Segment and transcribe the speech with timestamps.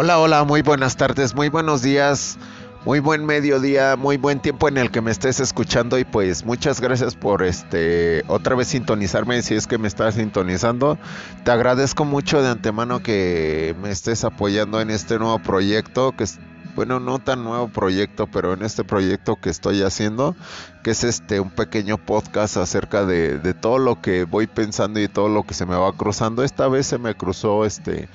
[0.00, 2.38] Hola, hola, muy buenas tardes, muy buenos días,
[2.84, 6.80] muy buen mediodía, muy buen tiempo en el que me estés escuchando y pues muchas
[6.80, 10.98] gracias por este otra vez sintonizarme si es que me estás sintonizando.
[11.44, 16.38] Te agradezco mucho de antemano que me estés apoyando en este nuevo proyecto que es
[16.76, 20.36] bueno, no tan nuevo proyecto, pero en este proyecto que estoy haciendo,
[20.84, 25.08] que es este un pequeño podcast acerca de, de todo lo que voy pensando y
[25.08, 26.44] todo lo que se me va cruzando.
[26.44, 28.08] Esta vez se me cruzó este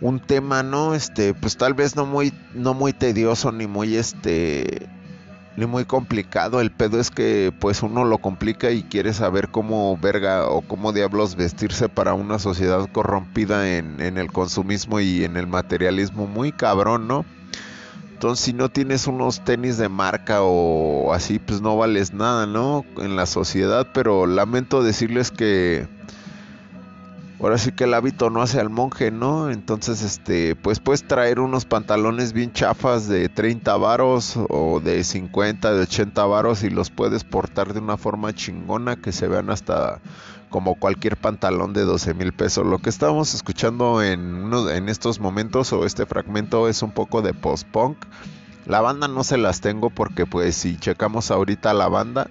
[0.00, 0.94] un tema, ¿no?
[0.94, 4.88] Este, pues tal vez no muy, no muy tedioso ni muy este
[5.56, 6.60] ni muy complicado.
[6.60, 10.92] El pedo es que pues uno lo complica y quiere saber cómo verga o cómo
[10.92, 16.52] diablos vestirse para una sociedad corrompida en, en el consumismo y en el materialismo muy
[16.52, 17.26] cabrón, ¿no?
[18.12, 22.84] Entonces si no tienes unos tenis de marca o así, pues no vales nada, ¿no?
[22.98, 25.88] En la sociedad, pero lamento decirles que
[27.40, 29.50] ahora sí que el hábito no hace al monje, ¿no?
[29.50, 35.72] Entonces, este, pues puedes traer unos pantalones bien chafas de 30 varos o de 50,
[35.72, 40.00] de 80 varos y los puedes portar de una forma chingona que se vean hasta
[40.50, 42.66] como cualquier pantalón de 12 mil pesos.
[42.66, 47.22] Lo que estamos escuchando en, uno, en estos momentos o este fragmento es un poco
[47.22, 47.96] de post-punk.
[48.66, 52.28] La banda no se las tengo porque pues si checamos ahorita la banda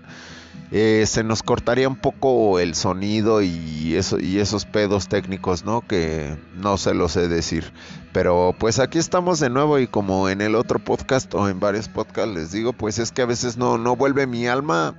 [0.72, 5.82] eh, se nos cortaría un poco el sonido y, eso, y esos pedos técnicos, ¿no?
[5.82, 7.74] Que no se lo sé decir.
[8.14, 11.88] Pero pues aquí estamos de nuevo y como en el otro podcast o en varios
[11.88, 14.96] podcasts les digo, pues es que a veces no, no vuelve mi alma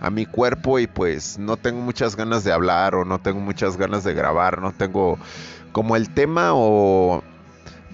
[0.00, 3.76] a mi cuerpo y pues no tengo muchas ganas de hablar o no tengo muchas
[3.76, 5.18] ganas de grabar, no tengo
[5.72, 7.22] como el tema o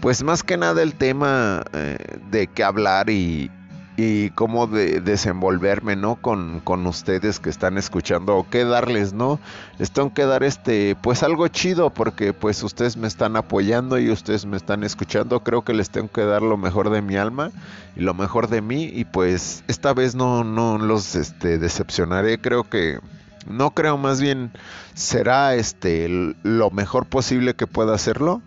[0.00, 1.96] pues más que nada el tema eh,
[2.30, 3.50] de qué hablar y,
[3.96, 6.16] y cómo de desenvolverme, ¿no?
[6.16, 9.38] Con, con, ustedes que están escuchando o qué darles, ¿no?
[9.78, 14.10] Les tengo que dar este, pues algo chido porque pues ustedes me están apoyando y
[14.10, 15.40] ustedes me están escuchando.
[15.40, 17.52] Creo que les tengo que dar lo mejor de mi alma
[17.94, 22.40] y lo mejor de mí y pues esta vez no, no los este, decepcionaré.
[22.40, 22.98] Creo que,
[23.46, 24.50] no creo más bien
[24.94, 28.42] será este lo mejor posible que pueda hacerlo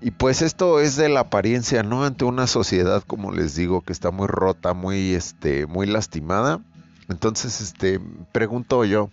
[0.00, 2.04] y pues esto es de la apariencia, ¿no?
[2.04, 6.60] Ante una sociedad, como les digo, que está muy rota, muy, este, muy lastimada.
[7.08, 8.00] Entonces, este,
[8.32, 9.10] pregunto yo,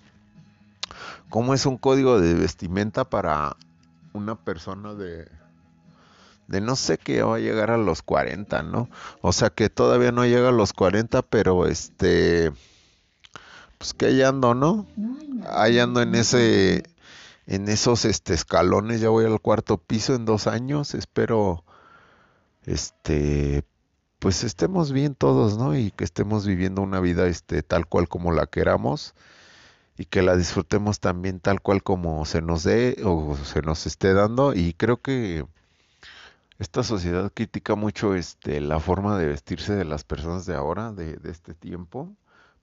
[1.30, 3.56] ¿cómo es un código de vestimenta para
[4.14, 5.28] una persona de,
[6.48, 8.90] de no sé que va a llegar a los 40, ¿no?
[9.22, 12.52] O sea que todavía no llega a los 40, pero este,
[13.80, 14.86] pues que ahí ando, ¿no?
[15.50, 16.84] Ahí ando en ese
[17.48, 19.02] en esos este, escalones.
[19.02, 20.94] Ya voy al cuarto piso en dos años.
[20.94, 21.64] Espero,
[22.66, 23.64] este,
[24.20, 25.76] pues estemos bien todos, ¿no?
[25.78, 29.16] Y que estemos viviendo una vida, este, tal cual como la queramos
[29.98, 34.14] y que la disfrutemos también tal cual como se nos dé o se nos esté
[34.14, 34.54] dando.
[34.54, 35.46] Y creo que
[36.60, 41.18] esta sociedad critica mucho, este, la forma de vestirse de las personas de ahora, de,
[41.18, 42.16] de este tiempo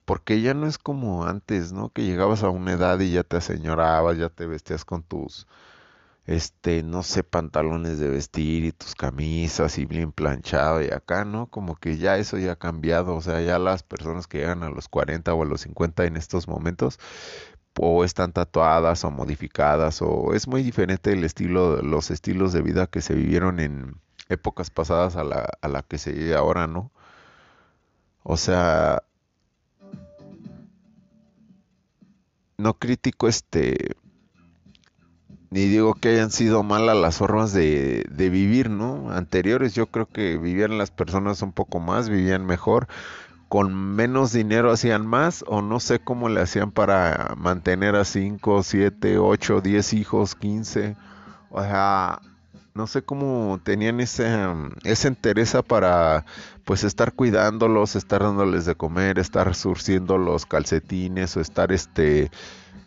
[0.05, 1.89] porque ya no es como antes, ¿no?
[1.89, 5.47] Que llegabas a una edad y ya te aseñorabas, ya te vestías con tus,
[6.25, 11.47] este, no sé, pantalones de vestir y tus camisas y bien planchado y acá, ¿no?
[11.47, 14.69] Como que ya eso ya ha cambiado, o sea, ya las personas que llegan a
[14.69, 16.99] los 40 o a los 50 en estos momentos,
[17.79, 22.87] o están tatuadas o modificadas, o es muy diferente el estilo, los estilos de vida
[22.87, 23.95] que se vivieron en
[24.29, 26.91] épocas pasadas a la, a la que se vive ahora, ¿no?
[28.23, 29.03] O sea,
[32.57, 33.95] no critico este
[35.53, 39.11] ni digo que hayan sido malas las formas de, de, vivir, ¿no?
[39.11, 42.87] Anteriores yo creo que vivían las personas un poco más, vivían mejor,
[43.49, 48.63] con menos dinero hacían más o no sé cómo le hacían para mantener a 5,
[48.63, 50.95] 7, 8, 10 hijos, 15.
[51.51, 52.19] O sea,
[52.75, 54.27] no sé cómo tenían ese,
[54.83, 56.25] esa entereza para
[56.65, 62.31] pues estar cuidándolos, estar dándoles de comer, estar surciendo los calcetines o estar este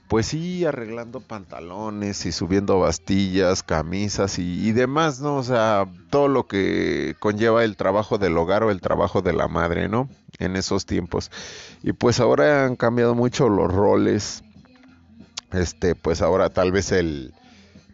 [0.08, 5.36] pues sí arreglando pantalones y subiendo bastillas, camisas y, y, demás, ¿no?
[5.36, 9.48] O sea, todo lo que conlleva el trabajo del hogar o el trabajo de la
[9.48, 10.09] madre, ¿no?
[10.38, 11.33] En esos tiempos.
[11.83, 14.44] Y pues ahora han cambiado mucho los roles.
[15.53, 17.34] Este, pues ahora tal vez el,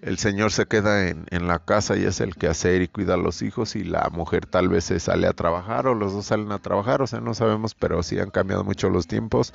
[0.03, 3.15] el señor se queda en, en, la casa y es el que hacer y cuida
[3.15, 6.27] a los hijos y la mujer tal vez se sale a trabajar o los dos
[6.27, 9.55] salen a trabajar, o sea, no sabemos, pero sí han cambiado mucho los tiempos.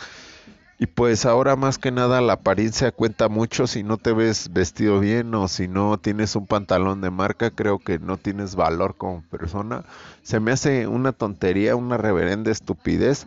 [0.80, 5.00] Y pues ahora más que nada la apariencia cuenta mucho, si no te ves vestido
[5.00, 9.24] bien o si no tienes un pantalón de marca, creo que no tienes valor como
[9.24, 9.84] persona.
[10.22, 13.26] Se me hace una tontería, una reverenda estupidez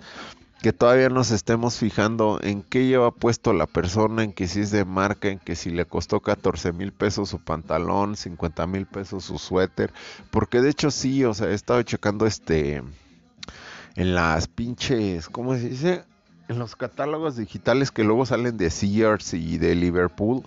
[0.62, 4.70] que todavía nos estemos fijando en qué lleva puesto la persona, en que si es
[4.70, 9.24] de marca, en que si le costó 14 mil pesos su pantalón, 50 mil pesos
[9.24, 9.92] su suéter,
[10.30, 12.82] porque de hecho sí, o sea, he estado checando este
[13.96, 16.04] en las pinches, ¿cómo se dice?
[16.48, 20.42] En los catálogos digitales que luego salen de Sears y de Liverpool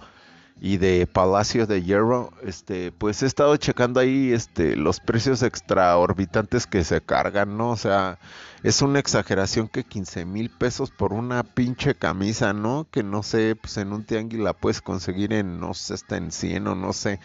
[0.61, 6.67] y de Palacio de Hierro, este, pues he estado checando ahí este, los precios extraorbitantes
[6.67, 7.71] que se cargan, ¿no?
[7.71, 8.17] O sea,
[8.63, 12.87] es una exageración que 15 mil pesos por una pinche camisa, ¿no?
[12.89, 16.31] Que no sé, pues en un tianguis la puedes conseguir en, no sé, está en
[16.31, 17.19] 100 o no sé.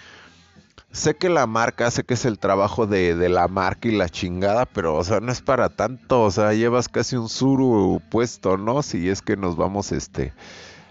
[0.90, 4.08] Sé que la marca, sé que es el trabajo de, de, la marca y la
[4.08, 8.56] chingada, pero, o sea, no es para tanto, o sea, llevas casi un suru puesto,
[8.56, 8.82] ¿no?
[8.82, 10.32] Si es que nos vamos, este,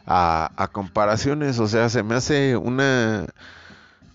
[0.07, 3.27] a, a comparaciones, o sea, se me hace una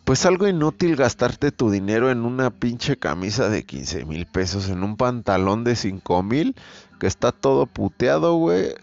[0.04, 4.82] pues algo inútil gastarte tu dinero en una pinche camisa de 15 mil pesos, en
[4.82, 6.56] un pantalón de 5 mil,
[6.98, 8.74] que está todo puteado, güey,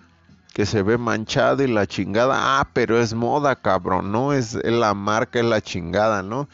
[0.53, 2.59] que se ve manchado y la chingada.
[2.59, 4.33] Ah, pero es moda, cabrón, ¿no?
[4.33, 6.47] Es, la marca, es la chingada, ¿no?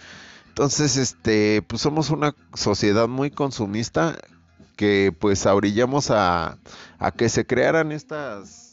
[0.47, 4.17] Entonces, este, pues somos una sociedad muy consumista
[4.75, 6.57] que pues abrillamos a,
[6.97, 8.64] a que se crearan estas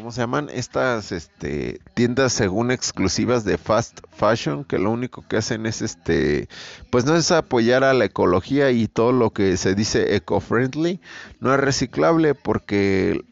[0.00, 0.48] ¿cómo se llaman?
[0.50, 6.48] Estas este, tiendas según exclusivas de fast fashion que lo único que hacen es este,
[6.88, 11.00] pues no es apoyar a la ecología y todo lo que se dice eco-friendly,
[11.40, 13.22] no es reciclable porque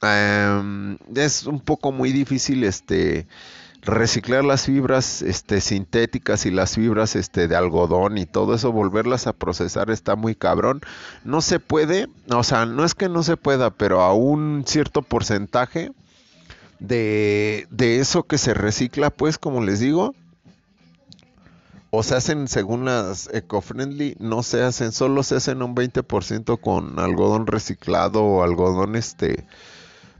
[0.00, 3.26] em, es un poco muy difícil este
[3.84, 9.26] reciclar las fibras este, sintéticas y las fibras este, de algodón y todo eso, volverlas
[9.26, 10.82] a procesar está muy cabrón.
[11.24, 15.02] No se puede, o sea, no es que no se pueda, pero a un cierto
[15.02, 15.90] porcentaje
[16.82, 20.14] de, de eso que se recicla, pues como les digo,
[21.90, 26.98] o se hacen según las eco-friendly, no se hacen, solo se hacen un 20% con
[26.98, 29.46] algodón reciclado o algodón este,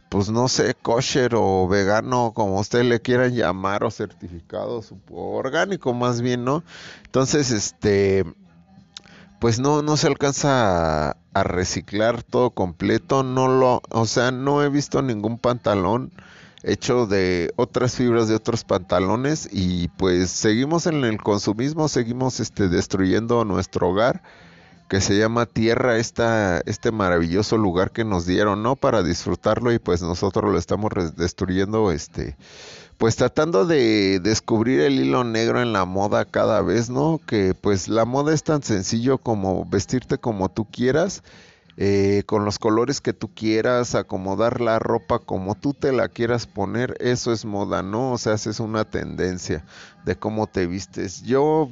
[0.08, 6.20] pues no sé, kosher o vegano, como ustedes le quieran llamar, o certificado, orgánico más
[6.20, 6.62] bien, ¿no?
[7.04, 8.24] Entonces, este,
[9.40, 14.62] pues no, no se alcanza a, a reciclar todo completo, no lo, o sea, no
[14.62, 16.12] he visto ningún pantalón
[16.62, 22.68] hecho de otras fibras de otros pantalones y pues seguimos en el consumismo, seguimos este
[22.68, 24.22] destruyendo nuestro hogar
[24.88, 28.76] que se llama tierra, esta, este maravilloso lugar que nos dieron, ¿no?
[28.76, 32.36] Para disfrutarlo y pues nosotros lo estamos destruyendo, este,
[32.98, 37.22] pues tratando de descubrir el hilo negro en la moda cada vez, ¿no?
[37.26, 41.22] Que pues la moda es tan sencillo como vestirte como tú quieras
[41.76, 46.46] eh, con los colores que tú quieras, acomodar la ropa como tú te la quieras
[46.46, 48.12] poner, eso es moda, ¿no?
[48.12, 49.64] O sea, es una tendencia
[50.04, 51.22] de cómo te vistes.
[51.22, 51.68] Yo,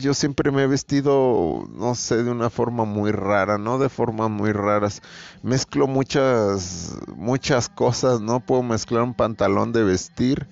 [0.00, 3.78] yo siempre me he vestido, no sé, de una forma muy rara, ¿no?
[3.78, 5.00] De formas muy raras.
[5.42, 8.40] Mezclo muchas, muchas cosas, ¿no?
[8.40, 10.48] Puedo mezclar un pantalón de vestir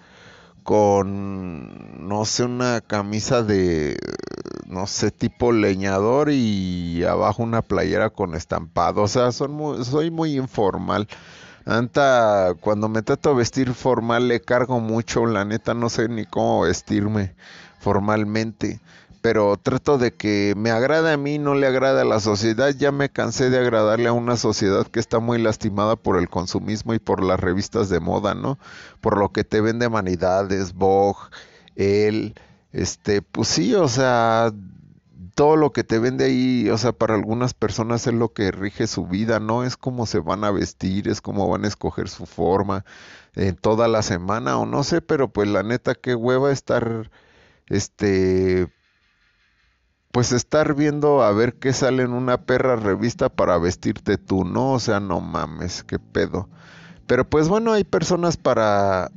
[0.62, 3.98] con, no sé, una camisa de,
[4.66, 9.02] no sé, tipo leñador y abajo una playera con estampado.
[9.02, 11.08] O sea, soy muy informal.
[11.64, 16.24] Anta, cuando me trato de vestir formal le cargo mucho, la neta no sé ni
[16.26, 17.34] cómo vestirme
[17.78, 18.80] formalmente
[19.22, 22.74] pero trato de que me agrade a mí, no le agrade a la sociedad.
[22.76, 26.92] Ya me cansé de agradarle a una sociedad que está muy lastimada por el consumismo
[26.92, 28.58] y por las revistas de moda, ¿no?
[29.00, 31.20] Por lo que te vende Manidades, Vogue,
[31.76, 32.34] él,
[32.72, 34.52] este, pues sí, o sea,
[35.34, 38.86] todo lo que te vende ahí, o sea, para algunas personas es lo que rige
[38.86, 39.64] su vida, ¿no?
[39.64, 42.84] Es cómo se van a vestir, es cómo van a escoger su forma
[43.34, 47.10] en toda la semana o no sé, pero pues la neta qué hueva estar
[47.68, 48.68] este
[50.12, 54.72] pues estar viendo a ver qué sale en una perra revista para vestirte tú, ¿no?
[54.72, 56.48] O sea, no mames, qué pedo.
[57.06, 59.10] Pero pues bueno, hay personas para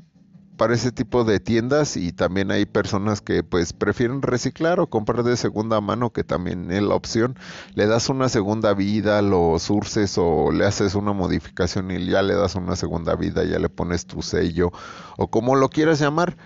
[0.56, 5.24] para ese tipo de tiendas y también hay personas que pues prefieren reciclar o comprar
[5.24, 7.38] de segunda mano que también es la opción
[7.74, 12.36] le das una segunda vida lo surces o le haces una modificación y ya le
[12.36, 14.72] das una segunda vida ya le pones tu sello
[15.18, 16.38] o como lo quieras llamar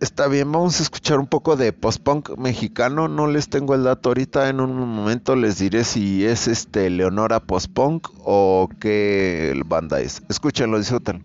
[0.00, 3.06] Está bien, vamos a escuchar un poco de post-punk mexicano.
[3.06, 4.48] No les tengo el dato ahorita.
[4.48, 10.22] En un momento les diré si es este Leonora post-punk o qué banda es.
[10.30, 11.22] Escúchenlo, disfruten.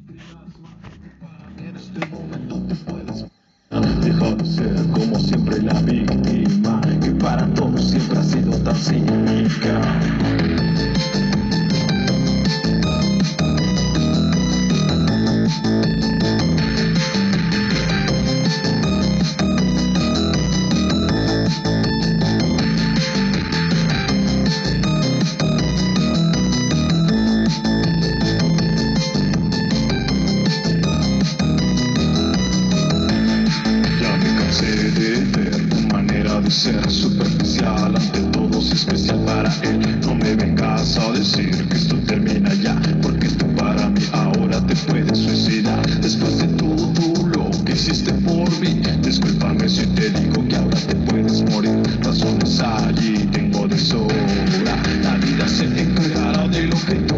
[4.93, 9.81] como siempre la víctima que para todos siempre ha sido tan cínica.
[36.65, 39.99] Ser superficial ante todos especial para él.
[40.01, 44.75] No me vengas a decir que esto termina ya, porque tú para mí ahora te
[44.87, 45.85] puedes suicidar.
[46.01, 50.95] Después de todo lo que hiciste por mí, discúlpame si te digo que ahora te
[51.07, 51.83] puedes morir.
[52.01, 57.14] Razones allí tengo de sobra, la vida se encargará de lo que tú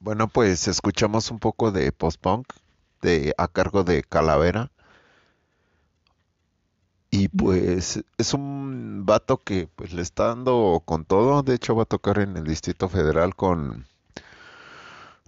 [0.00, 2.52] Bueno, pues escuchamos un poco de post-punk
[3.02, 4.70] de, a cargo de Calavera.
[7.10, 11.42] Y pues es un vato que pues le está dando con todo.
[11.42, 13.86] De hecho va a tocar en el Distrito Federal con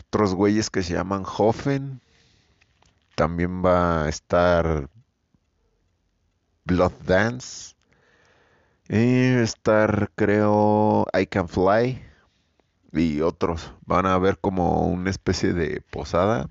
[0.07, 2.01] otros güeyes que se llaman Hoffen.
[3.15, 4.89] También va a estar
[6.65, 7.75] Blood Dance.
[8.89, 12.12] Y va a estar creo I Can Fly.
[12.93, 13.73] Y otros.
[13.87, 16.49] Van a ver como una especie de posada.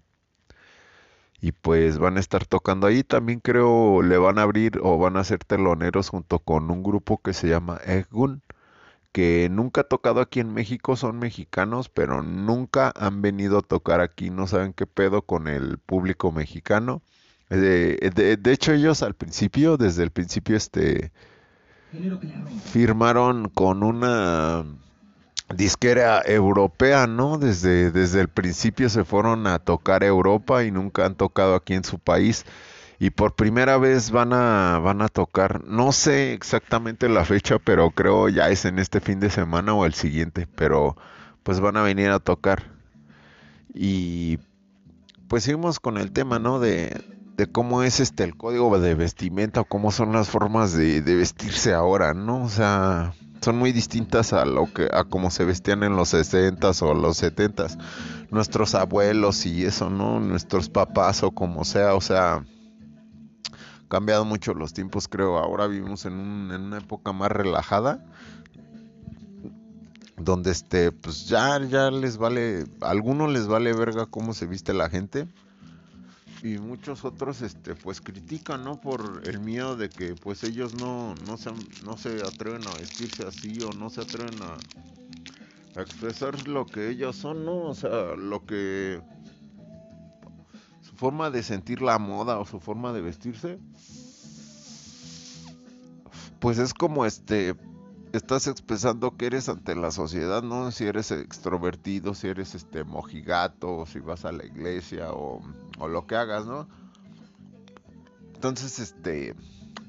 [1.42, 3.04] Y pues van a estar tocando ahí.
[3.04, 7.20] También creo le van a abrir o van a ser teloneros junto con un grupo
[7.22, 8.42] que se llama Eggun.
[9.14, 10.96] Que nunca ha tocado aquí en México.
[10.98, 11.90] Son mexicanos.
[11.90, 14.30] Pero nunca han venido a tocar aquí.
[14.32, 17.02] No saben qué pedo con el público mexicano.
[17.50, 21.12] De, de- de hecho ellos al principio, desde el principio, este
[22.64, 24.66] firmaron con una
[25.56, 27.38] disquera europea, ¿no?
[27.38, 31.84] Desde, desde el principio se fueron a tocar Europa y nunca han tocado aquí en
[31.84, 32.46] su país.
[33.00, 37.90] Y por primera vez van a, van a tocar, no sé exactamente la fecha, pero
[37.90, 40.96] creo ya es en este fin de semana o el siguiente, pero
[41.42, 42.72] pues van a venir a tocar.
[43.74, 44.38] Y
[45.28, 46.60] pues seguimos con el tema, ¿no?
[46.60, 47.04] De,
[47.38, 51.16] de cómo es este el código de vestimenta o cómo son las formas de, de
[51.16, 52.44] vestirse ahora, ¿no?
[52.44, 56.82] O sea, son muy distintas a lo que a cómo se vestían en los 60s
[56.84, 57.78] o los 70s.
[58.30, 60.20] Nuestros abuelos y eso, ¿no?
[60.20, 62.46] Nuestros papás o como sea, o sea,
[63.90, 65.38] cambiado mucho los tiempos, creo.
[65.38, 68.06] Ahora vivimos en, un- en una época más relajada
[70.18, 74.72] donde este pues ya ya les vale a algunos les vale verga cómo se viste
[74.74, 75.28] la gente
[76.44, 81.14] y muchos otros este pues critican no por el miedo de que pues ellos no
[81.28, 81.52] no se
[81.84, 84.58] no se atreven a vestirse así o no se atreven a,
[85.80, 89.02] a expresar lo que ellos son no o sea lo que
[90.82, 93.60] su forma de sentir la moda o su forma de vestirse
[96.40, 97.56] pues es como este
[98.14, 100.72] estás expresando que eres ante la sociedad, ¿no?
[100.72, 105.42] Si eres extrovertido, si eres este mojigato, si vas a la iglesia o,
[105.80, 106.68] o lo que hagas, ¿no?
[108.36, 109.36] Entonces, este,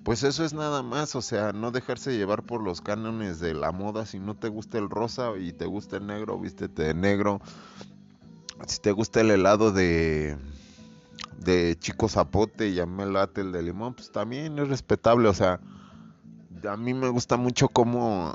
[0.05, 3.73] pues eso es nada más, o sea, no dejarse llevar por los cánones de la
[3.73, 4.07] moda.
[4.07, 7.41] Si no te gusta el rosa y te gusta el negro, vístete de negro.
[8.67, 10.37] Si te gusta el helado de
[11.45, 15.35] de chico zapote y a me late el de limón, pues también es respetable, o
[15.35, 15.61] sea,
[16.69, 18.35] a mí me gusta mucho cómo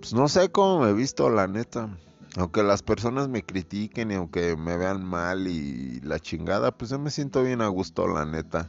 [0.00, 1.88] pues no sé cómo me he visto la neta
[2.36, 6.98] aunque las personas me critiquen y aunque me vean mal y la chingada pues yo
[6.98, 8.68] me siento bien a gusto la neta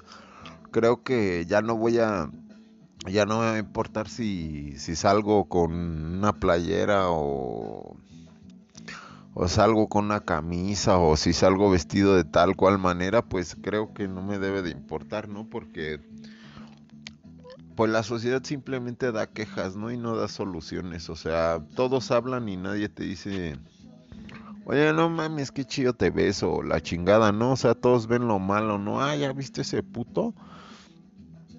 [0.72, 2.30] creo que ya no voy a
[3.08, 7.96] ya no me va a importar si, si salgo con una playera o,
[9.34, 13.94] o salgo con una camisa o si salgo vestido de tal cual manera, pues creo
[13.94, 15.50] que no me debe de importar, ¿no?
[15.50, 16.02] Porque
[17.80, 19.90] pues la sociedad simplemente da quejas, ¿no?
[19.90, 23.56] Y no da soluciones, o sea, todos hablan y nadie te dice,
[24.66, 27.54] oye, no mames, qué chido te ves o la chingada, ¿no?
[27.54, 29.02] O sea, todos ven lo malo, ¿no?
[29.02, 30.34] Ah, ya viste ese puto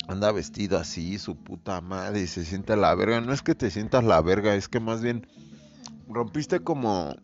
[0.08, 3.22] anda vestido así, su puta madre, y se siente la verga.
[3.22, 5.26] No es que te sientas la verga, es que más bien
[6.06, 7.16] rompiste como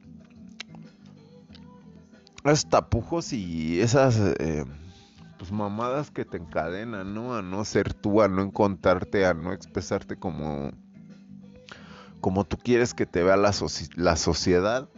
[2.45, 4.65] esos tapujos y esas eh,
[5.39, 7.35] pues mamadas que te encadenan, ¿no?
[7.35, 10.73] A no ser tú, a no encontrarte, a no expresarte como
[12.21, 13.53] como tú quieres que te vea la,
[13.97, 14.89] la sociedad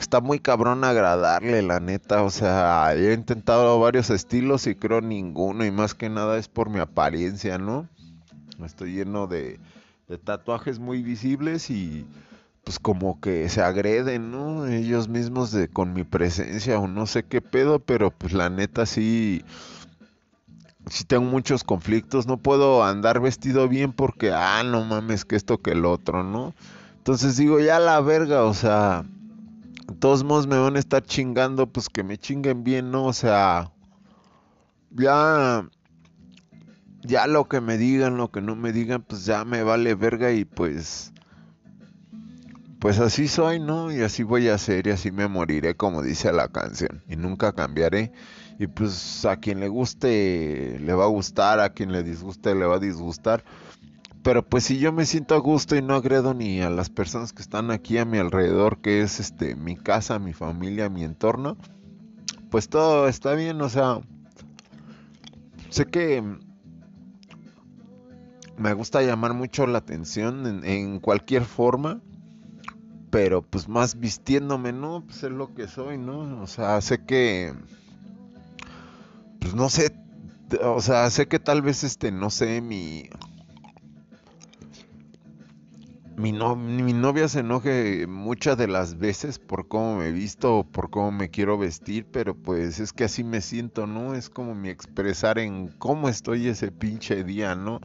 [0.00, 2.22] está muy cabrón agradarle, la neta.
[2.22, 5.64] O sea, he intentado varios estilos y creo ninguno.
[5.64, 7.88] Y más que nada es por mi apariencia, ¿no?
[8.64, 9.60] Estoy lleno de,
[10.24, 12.04] tatuajes muy visibles y
[12.64, 14.66] pues como que se agreden, ¿no?
[14.66, 18.84] Ellos mismos de con mi presencia o no sé qué pedo, pero pues la neta
[18.84, 19.44] sí
[20.90, 25.58] sí tengo muchos conflictos, no puedo andar vestido bien porque ah, no mames, que esto
[25.58, 26.52] que el otro, ¿no?
[26.98, 29.04] Entonces digo, ya la verga, o sea,
[30.00, 33.04] todos modos me van a estar chingando, pues que me chinguen bien, ¿no?
[33.06, 33.70] O sea,
[34.90, 35.68] ya,
[37.02, 40.32] ya lo que me digan, lo que no me digan, pues ya me vale verga
[40.32, 41.12] y pues,
[42.80, 43.92] pues así soy, ¿no?
[43.92, 47.52] Y así voy a ser y así me moriré, como dice la canción, y nunca
[47.52, 48.12] cambiaré.
[48.60, 52.66] Y pues a quien le guste le va a gustar, a quien le disguste le
[52.66, 53.42] va a disgustar.
[54.22, 57.32] Pero pues si yo me siento a gusto y no agredo ni a las personas
[57.32, 61.56] que están aquí a mi alrededor, que es este mi casa, mi familia, mi entorno,
[62.50, 64.02] pues todo está bien, o sea,
[65.70, 66.22] sé que
[68.58, 72.02] me gusta llamar mucho la atención en, en cualquier forma,
[73.08, 75.02] pero pues más vistiéndome, ¿no?
[75.06, 76.42] Pues es lo que soy, ¿no?
[76.42, 77.54] O sea, sé que
[79.40, 79.92] pues no sé,
[80.62, 83.08] o sea, sé que tal vez este no sé mi
[86.20, 90.64] mi, no, mi novia se enoje muchas de las veces por cómo me visto o
[90.64, 94.14] por cómo me quiero vestir, pero pues es que así me siento, ¿no?
[94.14, 97.80] Es como mi expresar en cómo estoy ese pinche día, ¿no?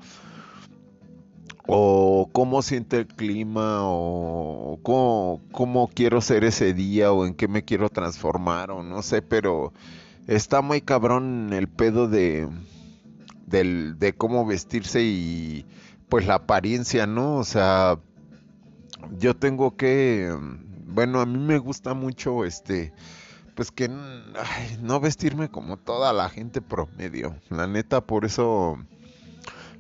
[1.67, 7.47] O cómo siente el clima, o cómo, cómo quiero ser ese día, o en qué
[7.47, 9.71] me quiero transformar, o no sé, pero
[10.27, 12.47] está muy cabrón el pedo de,
[13.45, 15.65] del, de cómo vestirse y
[16.09, 17.35] pues la apariencia, ¿no?
[17.35, 17.99] O sea,
[19.17, 20.35] yo tengo que,
[20.85, 22.93] bueno, a mí me gusta mucho este,
[23.55, 23.89] pues que
[24.81, 27.35] no vestirme como toda la gente promedio.
[27.49, 28.77] La neta, por eso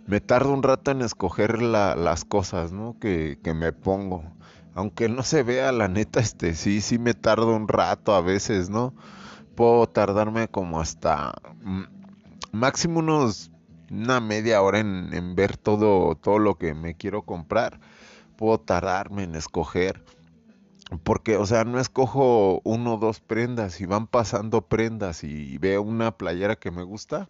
[0.07, 2.97] me tardo un rato en escoger las cosas, ¿no?
[2.99, 4.23] Que, que me pongo.
[4.73, 8.69] Aunque no se vea, la neta, este, sí, sí me tardo un rato a veces,
[8.69, 8.93] ¿no?
[9.55, 11.83] Puedo tardarme como hasta mm,
[12.51, 13.51] máximo unos
[13.89, 17.79] una media hora en, ver todo, todo lo que me quiero comprar
[18.35, 20.03] puedo tardarme en escoger.
[21.03, 25.81] Porque, o sea, no escojo uno o dos prendas y van pasando prendas y veo
[25.81, 27.27] una playera que me gusta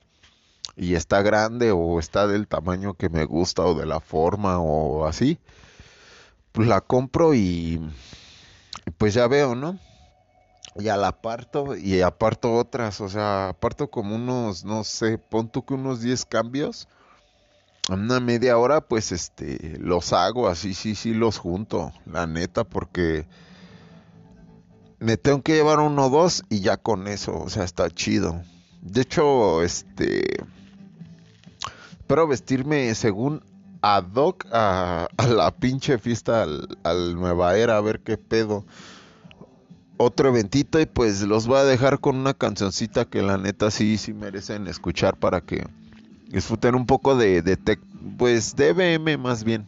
[0.76, 5.06] y está grande o está del tamaño que me gusta o de la forma o
[5.06, 5.40] así,
[6.52, 7.80] pues la compro y
[8.98, 9.80] pues ya veo, ¿no?
[10.76, 15.66] Ya la aparto y aparto otras, o sea, aparto como unos, no sé, pon tú
[15.66, 16.88] que unos 10 cambios
[17.90, 23.28] una media hora, pues este, los hago así, sí, sí, los junto, la neta, porque
[25.00, 28.42] me tengo que llevar uno o dos y ya con eso, o sea, está chido.
[28.82, 30.44] De hecho, este,
[32.00, 33.44] espero vestirme según
[33.82, 36.44] ad hoc a, la pinche fiesta
[36.84, 38.66] al, Nueva Era, a ver qué pedo.
[39.98, 43.98] Otro eventito y pues los voy a dejar con una cancioncita que la neta sí,
[43.98, 45.66] sí merecen escuchar para que
[46.28, 47.80] disfruten un poco de, de tech,
[48.18, 49.66] pues de BM más bien.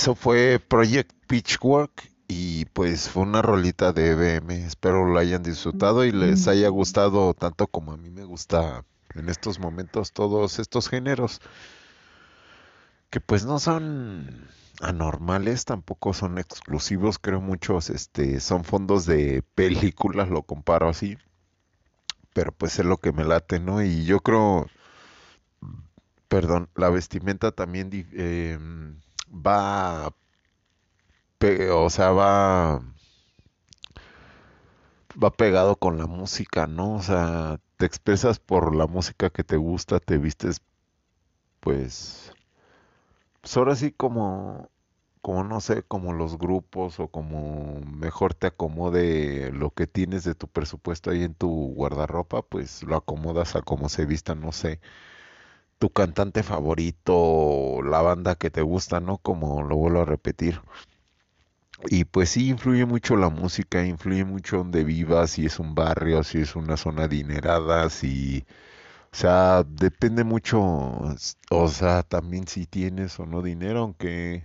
[0.00, 4.50] Eso fue Project Pitchwork y pues fue una rolita de EBM.
[4.64, 9.28] Espero lo hayan disfrutado y les haya gustado tanto como a mí me gusta en
[9.28, 11.42] estos momentos todos estos géneros
[13.10, 14.48] que pues no son
[14.80, 21.18] anormales, tampoco son exclusivos, creo muchos este son fondos de películas, lo comparo así.
[22.32, 23.82] Pero pues es lo que me late, ¿no?
[23.82, 24.66] Y yo creo
[26.30, 30.12] perdón, la vestimenta también em, va,
[31.72, 32.80] o sea, va,
[35.22, 36.94] va pegado con la música, ¿no?
[36.96, 40.60] O sea, te expresas por la música que te gusta, te vistes,
[41.60, 42.32] pues,
[43.40, 44.68] pues ahora como,
[45.22, 50.34] como no sé, como los grupos o como mejor te acomode lo que tienes de
[50.34, 54.80] tu presupuesto ahí en tu guardarropa, pues lo acomodas a como se vista, no sé
[55.80, 59.18] tu cantante favorito, la banda que te gusta, ¿no?
[59.18, 60.60] Como lo vuelvo a repetir.
[61.88, 66.22] Y pues sí, influye mucho la música, influye mucho donde vivas, si es un barrio,
[66.22, 68.44] si es una zona adinerada, si...
[69.12, 70.60] O sea, depende mucho,
[71.50, 74.44] o sea, también si tienes o no dinero, aunque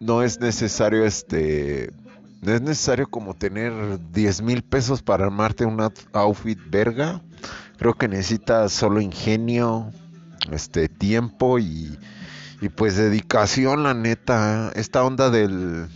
[0.00, 1.92] no es necesario este...
[2.42, 3.72] No es necesario como tener
[4.10, 7.22] 10 mil pesos para armarte un out- outfit verga.
[7.78, 9.92] Creo que necesitas solo ingenio,
[10.50, 11.98] este tiempo y,
[12.60, 14.72] y pues dedicación, la neta.
[14.74, 15.88] Esta onda del,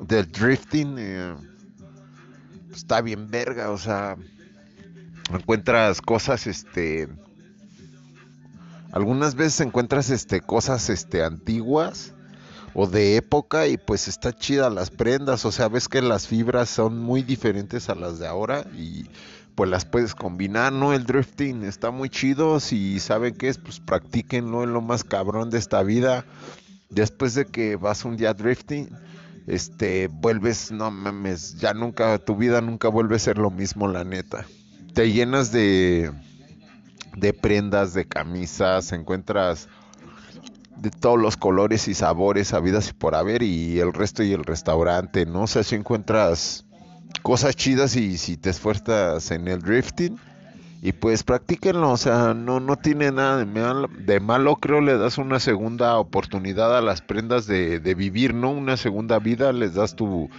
[0.00, 1.34] del drifting eh,
[2.72, 4.16] está bien verga, o sea,
[5.32, 7.08] encuentras cosas, este,
[8.92, 12.14] algunas veces encuentras, este, cosas, este, antiguas
[12.72, 16.70] o de época y pues está chida las prendas, o sea, ves que las fibras
[16.70, 19.06] son muy diferentes a las de ahora y
[19.54, 20.92] pues las puedes combinar, ¿no?
[20.92, 25.50] El drifting está muy chido, si saben qué es, pues practíquenlo, es lo más cabrón
[25.50, 26.24] de esta vida.
[26.88, 28.88] Después de que vas un día drifting,
[29.46, 34.04] este, vuelves, no mames, ya nunca, tu vida nunca vuelve a ser lo mismo, la
[34.04, 34.44] neta.
[34.94, 36.10] Te llenas de,
[37.16, 39.68] de prendas, de camisas, encuentras
[40.76, 44.44] de todos los colores y sabores habidas y por haber y el resto y el
[44.44, 45.42] restaurante, ¿no?
[45.42, 46.64] O sea, si encuentras
[47.22, 50.16] cosas chidas y si te esfuerzas en el drifting
[50.82, 54.96] y pues practíquenlo, o sea, no, no tiene nada de malo, de malo, creo le
[54.96, 58.50] das una segunda oportunidad a las prendas de, de vivir, ¿no?
[58.50, 60.30] Una segunda vida, les das tu,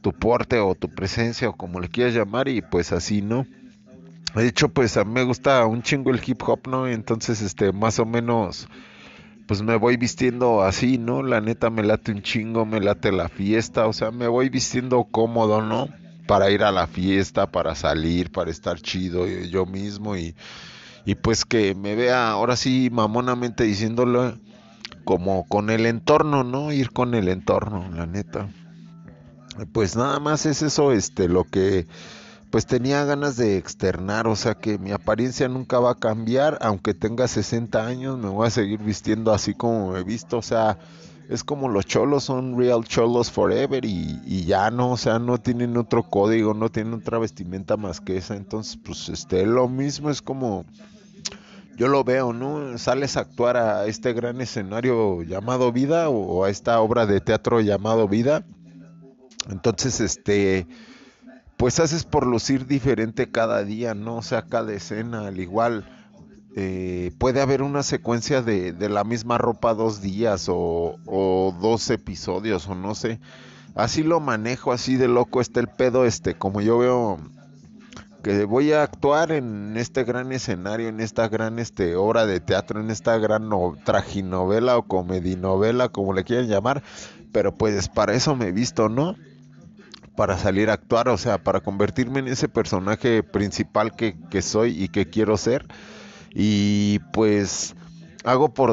[0.00, 3.46] tu porte o tu presencia o como le quieras llamar y pues así, ¿no?
[4.34, 6.88] De hecho, pues a mí me gusta un chingo el hip hop, ¿no?
[6.88, 8.68] Entonces, este, más o menos,
[9.46, 11.22] pues me voy vistiendo así, ¿no?
[11.22, 15.04] La neta me late un chingo, me late la fiesta, o sea, me voy vistiendo
[15.04, 15.88] cómodo, ¿no?
[16.26, 20.34] Para ir a la fiesta, para salir, para estar chido yo, yo mismo y,
[21.04, 24.38] y pues que me vea ahora sí mamonamente diciéndolo
[25.04, 26.72] como con el entorno, ¿no?
[26.72, 28.48] Ir con el entorno, la neta.
[29.72, 31.86] Pues nada más es eso, este, lo que
[32.50, 36.92] pues tenía ganas de externar, o sea que mi apariencia nunca va a cambiar, aunque
[36.92, 40.78] tenga 60 años, me voy a seguir vistiendo así como me he visto, o sea,
[41.32, 45.38] es como los cholos son real cholos forever y, y ya no, o sea, no
[45.38, 50.10] tienen otro código, no tienen otra vestimenta más que esa, entonces pues este, lo mismo
[50.10, 50.64] es como
[51.76, 52.76] yo lo veo, ¿no?
[52.78, 57.60] Sales a actuar a este gran escenario llamado vida o a esta obra de teatro
[57.60, 58.44] llamado vida.
[59.50, 60.66] Entonces, este,
[61.56, 64.18] pues haces por lucir diferente cada día, ¿no?
[64.18, 65.84] O sea, cada escena, al igual.
[66.54, 70.96] Eh, puede haber una secuencia de, la misma ropa dos días o,
[71.60, 73.20] dos episodios o no sé.
[73.74, 77.18] Así lo manejo, así de loco está el pedo, este, como yo veo
[78.22, 82.80] que voy a actuar en este gran escenario, en esta gran este, obra de teatro,
[82.80, 86.82] en esta gran no, traginovela o comedinovela, como le quieran llamar,
[87.32, 89.16] pero pues para eso me he visto, ¿no?
[90.16, 94.88] Para salir a actuar, o sea, para convertirme en ese personaje principal que soy y
[94.88, 95.66] que quiero ser.
[96.34, 97.74] Y pues
[98.24, 98.70] hago por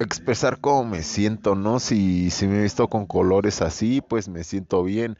[0.00, 1.80] expresar cómo me siento, ¿no?
[1.80, 5.16] Si, si me he visto con colores así, pues me siento bien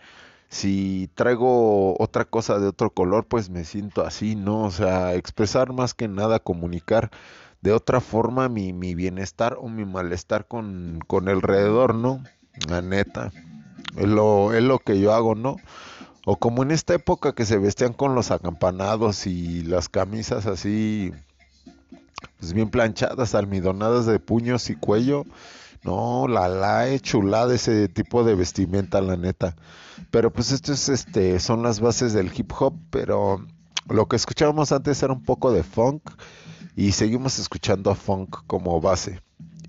[0.55, 4.63] si traigo otra cosa de otro color, pues me siento así, ¿no?
[4.63, 7.11] O sea, expresar más que nada, comunicar
[7.61, 12.23] de otra forma mi, mi bienestar o mi malestar con, con el alrededor, ¿no?
[12.69, 13.33] La neta.
[13.97, 15.57] Es lo, es lo que yo hago, ¿no?
[16.25, 21.13] O como en esta época que se vestían con los acampanados y las camisas así,
[22.39, 25.25] pues bien planchadas, almidonadas de puños y cuello.
[25.83, 29.55] No, la la he chulada ese tipo de vestimenta, la neta.
[30.11, 33.45] Pero pues esto es este son las bases del hip hop, pero
[33.89, 36.11] lo que escuchábamos antes era un poco de funk
[36.75, 39.21] y seguimos escuchando funk como base.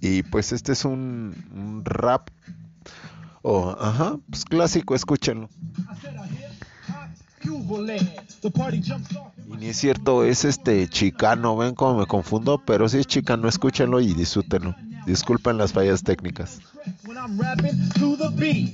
[0.01, 2.29] Y pues este es un, rap
[3.41, 5.49] oh, ajá, pues clásico, escúchenlo.
[9.47, 13.47] Y ni es cierto, es este chicano, ven cómo me confundo, pero si es chicano,
[13.47, 14.75] escúchenlo y disfrútenlo.
[15.05, 16.59] Disculpen las fallas técnicas.
[17.25, 18.69] I'm rapping to the beat.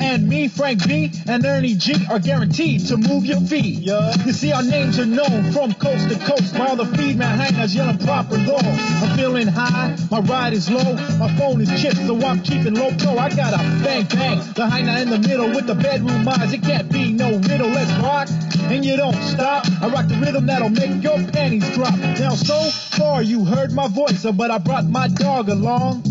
[0.00, 3.80] And me, Frank B, and Ernie G are guaranteed to move your feet.
[3.80, 4.14] Yeah.
[4.24, 7.98] You see, our names are known from coast to coast while the feedman hangers yelling
[7.98, 8.62] proper law.
[8.64, 12.92] I'm feeling high, my ride is low, my phone is chipped, so I'm keeping low
[12.96, 13.18] pro.
[13.18, 16.50] I got a bang bang, the hyena in the middle with the bedroom eyes.
[16.50, 18.26] It can't be no riddle, let's rock.
[18.72, 19.66] And you don't stop.
[19.82, 21.98] I rock the rhythm that'll make your panties drop.
[21.98, 26.02] Now, so far you heard my voice, but I brought my dog along.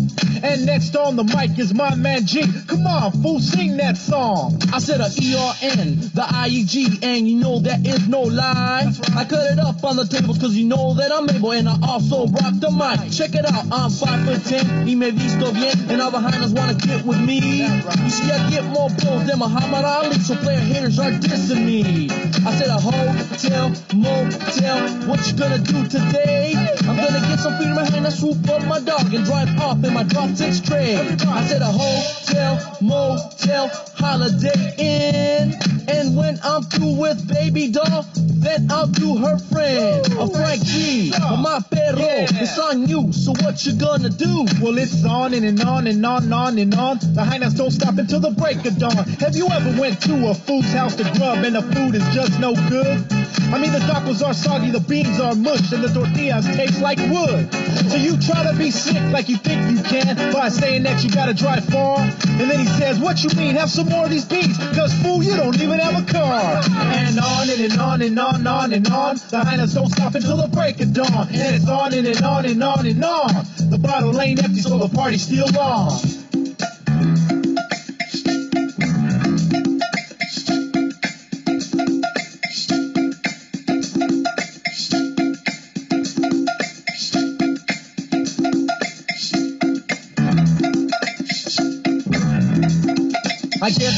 [0.42, 2.42] And next on the mic is my man G.
[2.66, 4.58] Come on, fool, sing that song.
[4.72, 8.84] I said a E-R-N, the I-E-G, and you know that is no lie.
[8.84, 9.16] Right.
[9.16, 11.76] I cut it up on the tables cause you know that I'm able, and I
[11.86, 13.12] also rock the mic.
[13.12, 16.50] Check it out, I'm 5 foot 10, y me visto bien, and all behind us
[16.50, 17.62] wanna get with me.
[17.62, 17.98] Right.
[18.02, 22.10] You see, I get more blows than Muhammad Ali, so player haters are dissing me.
[22.44, 26.54] I said a hotel, motel, what you gonna do today?
[26.82, 29.56] I'm gonna get some food in my hand, I swoop on my dog, and drive
[29.60, 30.96] off in my drop six tray.
[30.96, 35.54] I said a hotel, motel, holiday inn.
[35.88, 40.06] And when I'm through with baby doll, then I'll do her friend.
[40.18, 44.46] A Frank G, my perro, it's on you, so what you gonna do?
[44.60, 46.98] Well, it's on and, and on and on and on and on.
[47.14, 48.96] The highness don't stop until the break of dawn.
[49.20, 52.38] Have you ever went to a food's house to grub and the food is just
[52.40, 53.41] no good?
[53.52, 56.98] I mean, the tacos are soggy, the beans are mush, and the tortillas taste like
[56.98, 57.52] wood.
[57.90, 61.10] So you try to be sick like you think you can by saying that you
[61.10, 61.98] gotta drive far.
[61.98, 63.54] And then he says, What you mean?
[63.56, 64.56] Have some more of these beans?
[64.74, 66.62] Cause fool, you don't even have a car.
[66.64, 69.16] And on and, and on and on and on and on.
[69.28, 71.28] The hyenas don't stop until the break of dawn.
[71.28, 73.46] And it's on and, and on and on and on.
[73.70, 76.21] The bottle ain't empty, so the party's still on.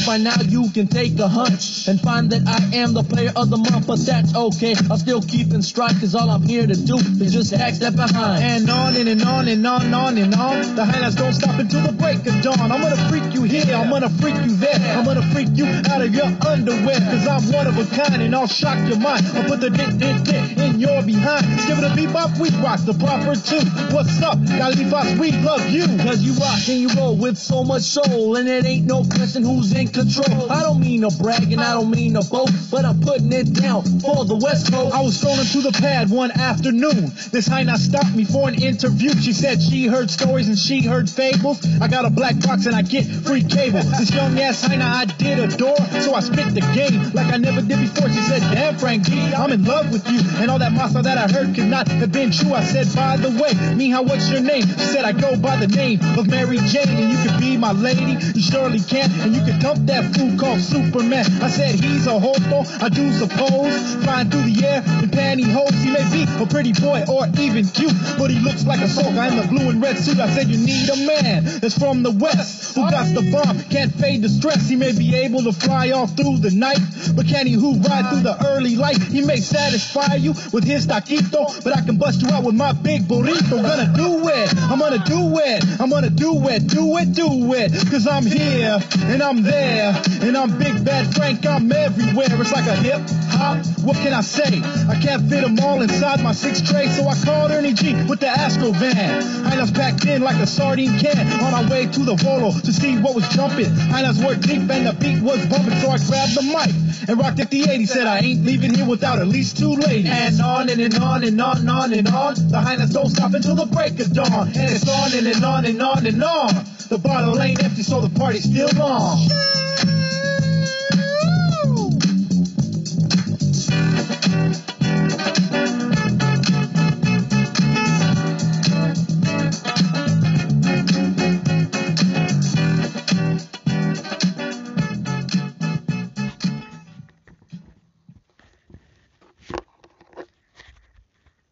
[0.05, 3.49] By now you can take a hunch and find that I am the player of
[3.49, 4.75] the month, but that's okay.
[4.89, 7.95] I'm still keep in stride, cause all I'm here to do is just act step
[7.95, 8.43] behind.
[8.43, 10.75] And on and, and on and on and on and on.
[10.75, 12.71] The highlights don't stop until the break of dawn.
[12.71, 14.77] I'm gonna freak you here, I'm gonna freak you there.
[14.95, 18.35] I'm gonna freak you out of your underwear, cause I'm one of a kind and
[18.35, 19.25] I'll shock your mind.
[19.33, 21.45] I'll put the dit dit dit in your behind.
[21.65, 23.65] Give it a bebop, we rock the proper tune.
[23.89, 25.87] What's up, Califas, we love you.
[26.05, 29.41] Cause you rock and you roll with so much soul, and it ain't no question
[29.41, 30.51] who's in control.
[30.51, 33.53] I don't mean to brag and I don't mean to boast, but I'm putting it
[33.53, 34.93] down for the West Coast.
[34.93, 37.11] I was strolling through the pad one afternoon.
[37.31, 39.09] This hyena stopped me for an interview.
[39.21, 41.65] She said she heard stories and she heard fables.
[41.81, 43.81] I got a black box and I get free cable.
[43.95, 47.61] This young ass hyena I did adore, so I spit the game like I never
[47.61, 48.09] did before.
[48.09, 50.19] She said, Damn, Frank G, I'm in love with you.
[50.41, 52.53] And all that massa that I heard could not have been true.
[52.53, 54.63] I said, By the way, Mija, what's your name?
[54.63, 57.71] She said, I go by the name of Mary Jane, and you can be my
[57.71, 58.17] lady.
[58.35, 61.25] You surely can, and you could dump that fool called Superman.
[61.41, 63.95] I said he's a hoto, I do suppose.
[64.03, 65.73] Flying through the air in pantyhose.
[65.83, 69.23] He may be a pretty boy or even cute, but he looks like a soldier
[69.23, 70.19] in the blue and red suit.
[70.19, 73.93] I said you need a man that's from the west who got the bomb, can't
[73.93, 74.67] fade the stress.
[74.67, 76.79] He may be able to fly all through the night,
[77.15, 79.01] but can he who ride through the early light?
[79.01, 82.73] He may satisfy you with his taquito, but I can bust you out with my
[82.73, 83.61] big burrito.
[83.61, 87.71] Gonna do it, I'm gonna do it, I'm gonna do it, do it, do it.
[87.89, 89.43] Cause I'm here and I'm
[89.75, 92.27] there, and I'm Big Bad Frank, I'm everywhere.
[92.29, 93.01] It's like a hip
[93.35, 94.61] hop, what can I say?
[94.87, 98.19] I can't fit them all inside my six tray, so I called Ernie G with
[98.21, 99.23] the Astro van.
[99.45, 102.71] I was packed in like a sardine can on our way to the Volo to
[102.71, 103.71] see what was jumping.
[103.91, 107.19] I was work deep and the beat was bumping, so I grabbed the mic and
[107.19, 107.85] rocked at the 80.
[107.85, 110.09] Said I ain't leaving here without at least two ladies.
[110.09, 112.33] And on and, and on and on and on and on.
[112.49, 114.47] The highness don't stop until the break of dawn.
[114.47, 116.74] And it's on and, and on and on and on.
[116.87, 119.27] The bottle ain't empty, so the party's still on.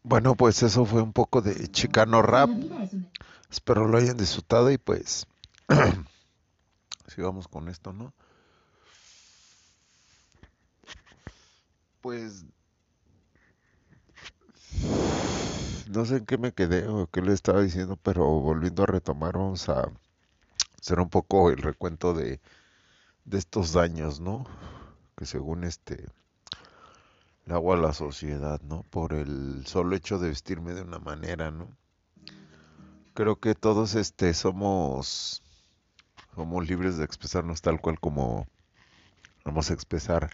[0.03, 2.51] Bueno, pues eso fue un poco de Chicano Rap.
[3.53, 5.27] Espero lo hayan disfrutado y pues
[7.07, 8.11] sigamos con esto, ¿no?
[12.01, 12.45] Pues
[15.87, 19.33] no sé en qué me quedé o qué le estaba diciendo, pero volviendo a retomar,
[19.33, 19.87] vamos a
[20.81, 22.41] hacer un poco el recuento de,
[23.25, 24.47] de estos daños, ¿no?
[25.15, 26.07] Que según este
[27.45, 28.81] le hago a la sociedad, ¿no?
[28.89, 31.67] Por el solo hecho de vestirme de una manera, ¿no?
[33.15, 35.43] Creo que todos este somos
[36.35, 38.47] somos libres de expresarnos tal cual como
[39.45, 40.31] vamos a expresar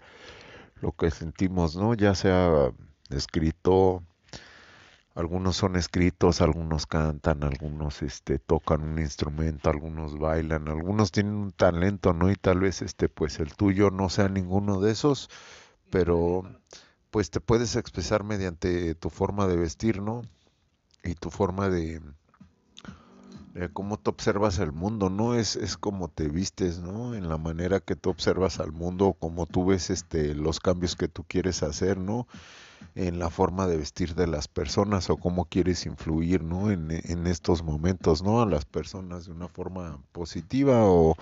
[0.80, 1.92] lo que sentimos, ¿no?
[1.92, 2.72] Ya sea
[3.10, 4.02] escrito,
[5.14, 11.52] algunos son escritos, algunos cantan, algunos este tocan un instrumento, algunos bailan, algunos tienen un
[11.52, 12.30] talento, ¿no?
[12.30, 15.28] Y tal vez este pues el tuyo no sea ninguno de esos,
[15.90, 16.44] pero
[17.10, 20.22] pues te puedes expresar mediante tu forma de vestir, ¿no?
[21.04, 22.00] Y tu forma de,
[23.72, 25.34] cómo tú observas el mundo, ¿no?
[25.34, 27.14] Es, es como te vistes, ¿no?
[27.14, 31.08] En la manera que tú observas al mundo, como tú ves este, los cambios que
[31.08, 32.26] tú quieres hacer, ¿no?
[32.94, 36.70] En la forma de vestir de las personas o cómo quieres influir, ¿no?
[36.70, 38.40] En, en estos momentos, ¿no?
[38.40, 41.16] A las personas de una forma positiva o,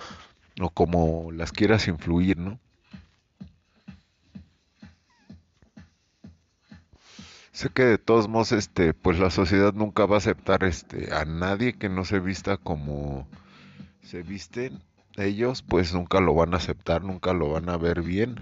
[0.61, 2.59] o como las quieras influir, ¿no?
[7.59, 11.25] Sé que de todos modos, este, pues la sociedad nunca va a aceptar este a
[11.25, 13.27] nadie que no se vista como
[14.01, 14.81] se visten
[15.17, 18.39] ellos, pues nunca lo van a aceptar, nunca lo van a ver bien.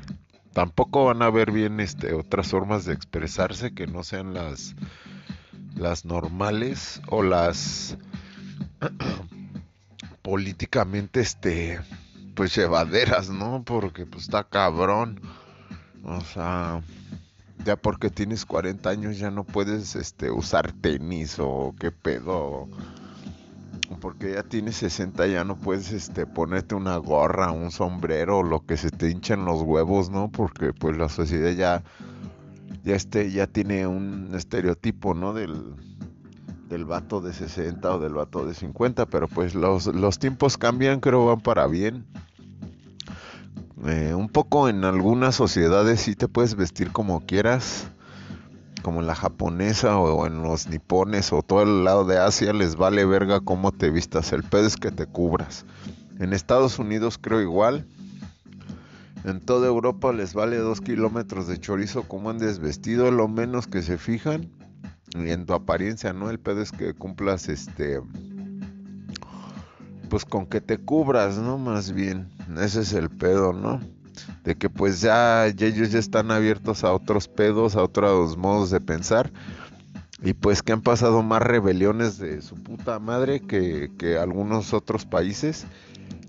[0.54, 4.76] Tampoco van a ver bien este otras formas de expresarse que no sean las
[5.74, 7.98] las normales o las
[10.22, 11.80] políticamente este
[12.36, 13.64] pues llevaderas, ¿no?
[13.66, 15.20] Porque pues está cabrón.
[16.04, 16.84] O sea,
[17.66, 22.68] ya porque tienes 40 años ya no puedes este usar tenis o qué pedo
[24.02, 28.78] porque ya tienes 60 ya no puedes este ponerte una gorra, un sombrero, lo que
[28.78, 30.30] se te hinchen los huevos, ¿no?
[30.30, 31.84] Porque pues la sociedad ya
[32.84, 35.34] ya este ya tiene un estereotipo, ¿no?
[35.34, 35.76] del
[36.70, 41.00] del vato de 60 o del vato de 50, pero pues los, los tiempos cambian,
[41.00, 42.06] creo van para bien.
[43.86, 47.88] Eh, un poco en algunas sociedades sí te puedes vestir como quieras,
[48.82, 52.76] como en la japonesa o en los nipones o todo el lado de Asia les
[52.76, 55.66] vale verga cómo te vistas, el pedo es que te cubras.
[56.20, 57.86] En Estados Unidos creo igual.
[59.24, 63.84] En toda Europa les vale dos kilómetros de chorizo como andes vestido, lo menos que
[63.84, 64.50] se fijan.
[65.14, 66.30] Y en tu apariencia, ¿no?
[66.30, 68.00] El pedo es que cumplas este
[70.08, 71.58] pues con que te cubras, ¿no?
[71.58, 72.30] Más bien,
[72.60, 73.80] ese es el pedo, ¿no?
[74.44, 78.82] De que pues ya, ellos ya están abiertos a otros pedos, a otros modos de
[78.82, 79.32] pensar.
[80.24, 85.06] Y pues que han pasado más rebeliones de su puta madre que, que algunos otros
[85.06, 85.68] países.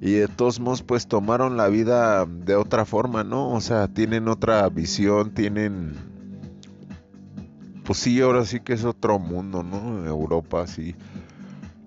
[0.01, 3.51] Y de todos modos pues tomaron la vida de otra forma, ¿no?
[3.51, 5.95] O sea, tienen otra visión, tienen...
[7.85, 10.05] Pues sí, ahora sí que es otro mundo, ¿no?
[10.07, 10.95] Europa, sí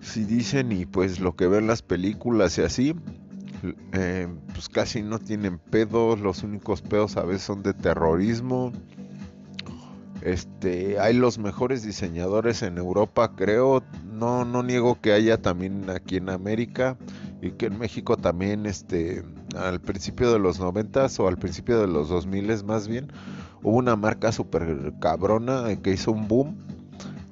[0.02, 2.94] si dicen y pues lo que ven las películas y así,
[3.92, 8.72] eh, pues casi no tienen pedos, los únicos pedos a veces son de terrorismo.
[10.20, 13.82] Este, hay los mejores diseñadores en Europa, creo.
[14.12, 16.96] No, no niego que haya también aquí en América
[17.40, 19.24] y que en México también este,
[19.56, 23.12] al principio de los noventas o al principio de los 2000 más bien,
[23.62, 26.56] hubo una marca super cabrona que hizo un boom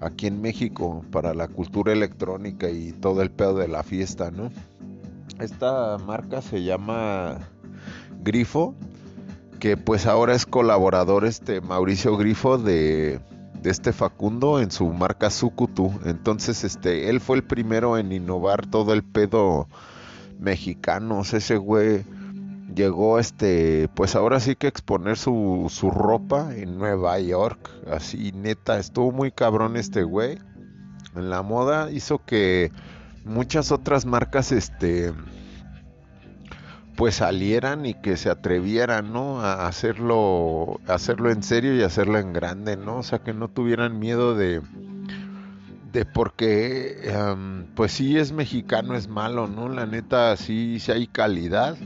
[0.00, 4.50] aquí en México para la cultura electrónica y todo el pedo de la fiesta, ¿no?
[5.38, 7.38] Esta marca se llama
[8.22, 8.74] Grifo,
[9.58, 13.20] que pues ahora es colaborador este Mauricio Grifo de,
[13.62, 15.92] de este Facundo en su marca Sukutu.
[16.04, 19.68] Entonces, este, él fue el primero en innovar todo el pedo
[20.38, 21.20] mexicano.
[21.20, 22.04] Ese güey
[22.74, 28.78] llegó este pues ahora sí que exponer su, su ropa en Nueva York así neta
[28.78, 30.38] estuvo muy cabrón este güey.
[31.16, 32.70] En la moda hizo que
[33.24, 35.12] muchas otras marcas este
[36.96, 42.32] pues salieran y que se atrevieran no a hacerlo hacerlo en serio y hacerlo en
[42.32, 44.60] grande no o sea que no tuvieran miedo de
[45.92, 47.12] de porque
[47.74, 51.76] pues sí es mexicano es malo no la neta sí sí hay calidad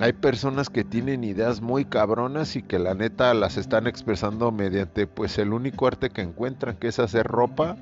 [0.00, 5.06] hay personas que tienen ideas muy cabronas y que la neta las están expresando mediante
[5.06, 7.76] pues el único arte que encuentran que es hacer ropa.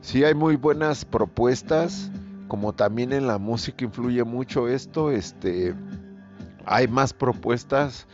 [0.00, 2.10] Sí hay muy buenas propuestas,
[2.48, 5.74] como también en la música influye mucho esto, este
[6.66, 8.08] hay más propuestas,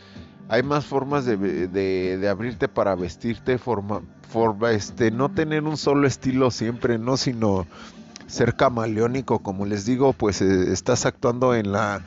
[0.47, 1.37] hay más formas de,
[1.67, 7.65] de, abrirte para vestirte, forma, forma, este, no tener un solo estilo siempre, no, sino
[8.27, 12.05] ser camaleónico, como les digo, pues eh, estás actuando en la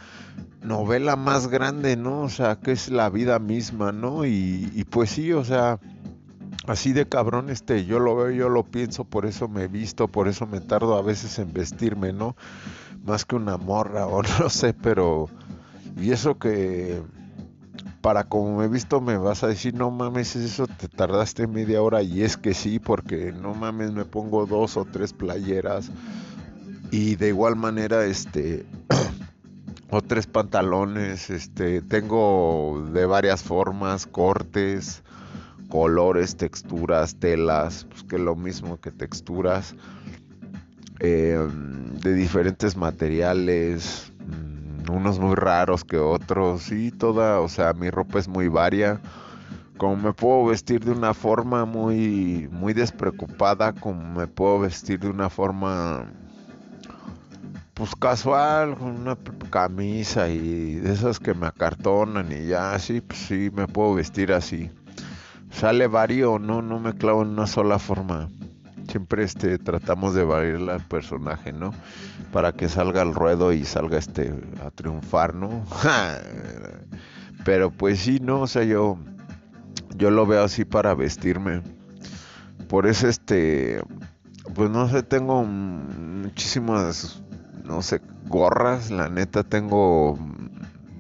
[0.65, 2.23] novela más grande, ¿no?
[2.23, 4.25] O sea, que es la vida misma, ¿no?
[4.25, 5.79] Y, pues sí, o sea,
[6.67, 10.29] así de cabrón, este, yo lo veo, yo lo pienso, por eso me visto, por
[10.29, 12.37] eso me tardo a veces en vestirme, ¿no?
[13.05, 15.29] Más que una morra o no sé, pero...
[15.97, 17.01] Y eso que
[18.01, 21.81] para como me he visto me vas a decir, no mames, eso te tardaste media
[21.81, 25.91] hora y es que sí, porque no mames, me pongo dos o tres playeras
[26.91, 28.67] y de igual manera, este,
[29.91, 35.03] o tres pantalones, este, tengo de varias formas, cortes,
[35.69, 39.75] colores, texturas, telas, pues que lo mismo que texturas,
[41.01, 47.91] em, de diferentes materiales, mm, unos muy raros que otros, y toda, o sea, mi
[47.91, 49.01] ropa es muy varia.
[49.77, 55.09] Como me puedo vestir de una forma muy, muy despreocupada, como me puedo vestir de
[55.11, 56.07] una forma
[57.75, 59.19] pues casual, con una
[59.51, 64.33] camisa y de esas que me acartonan y ya así, pues sí, me puedo vestir
[64.33, 64.71] así.
[65.51, 68.29] Sale varío, no, no me clavo en una sola forma.
[68.89, 71.73] Siempre este tratamos de variar al personaje, ¿no?
[72.33, 74.33] Para que salga al ruedo y salga este
[74.65, 75.65] a triunfar, ¿no?
[77.45, 78.99] Pero pues sí, no, o sea, yo
[79.97, 81.63] yo lo veo así para vestirme.
[82.69, 83.81] Por eso este
[84.55, 87.24] pues no sé, tengo muchísimas
[87.65, 90.19] no sé, gorras, la neta tengo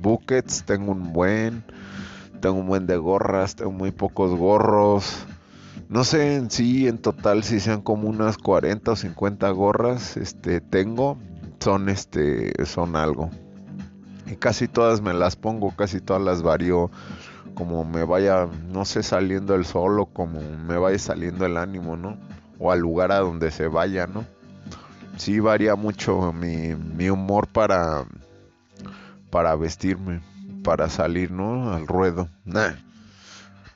[0.00, 1.64] buckets, tengo un buen,
[2.40, 5.26] tengo un buen de gorras, tengo muy pocos gorros.
[5.88, 10.60] No sé en sí, en total, si sean como unas 40 o 50 gorras, este,
[10.60, 11.18] tengo,
[11.60, 13.30] son, este, son algo.
[14.26, 16.90] Y casi todas me las pongo, casi todas las varío
[17.54, 21.96] como me vaya, no sé, saliendo el sol o como me vaya saliendo el ánimo,
[21.96, 22.16] ¿no?
[22.58, 24.24] O al lugar a donde se vaya, ¿no?
[25.16, 28.04] Sí varía mucho mi, humor para,
[29.30, 30.20] para vestirme,
[30.62, 31.72] para salir, ¿no?
[31.72, 32.28] Al ruedo.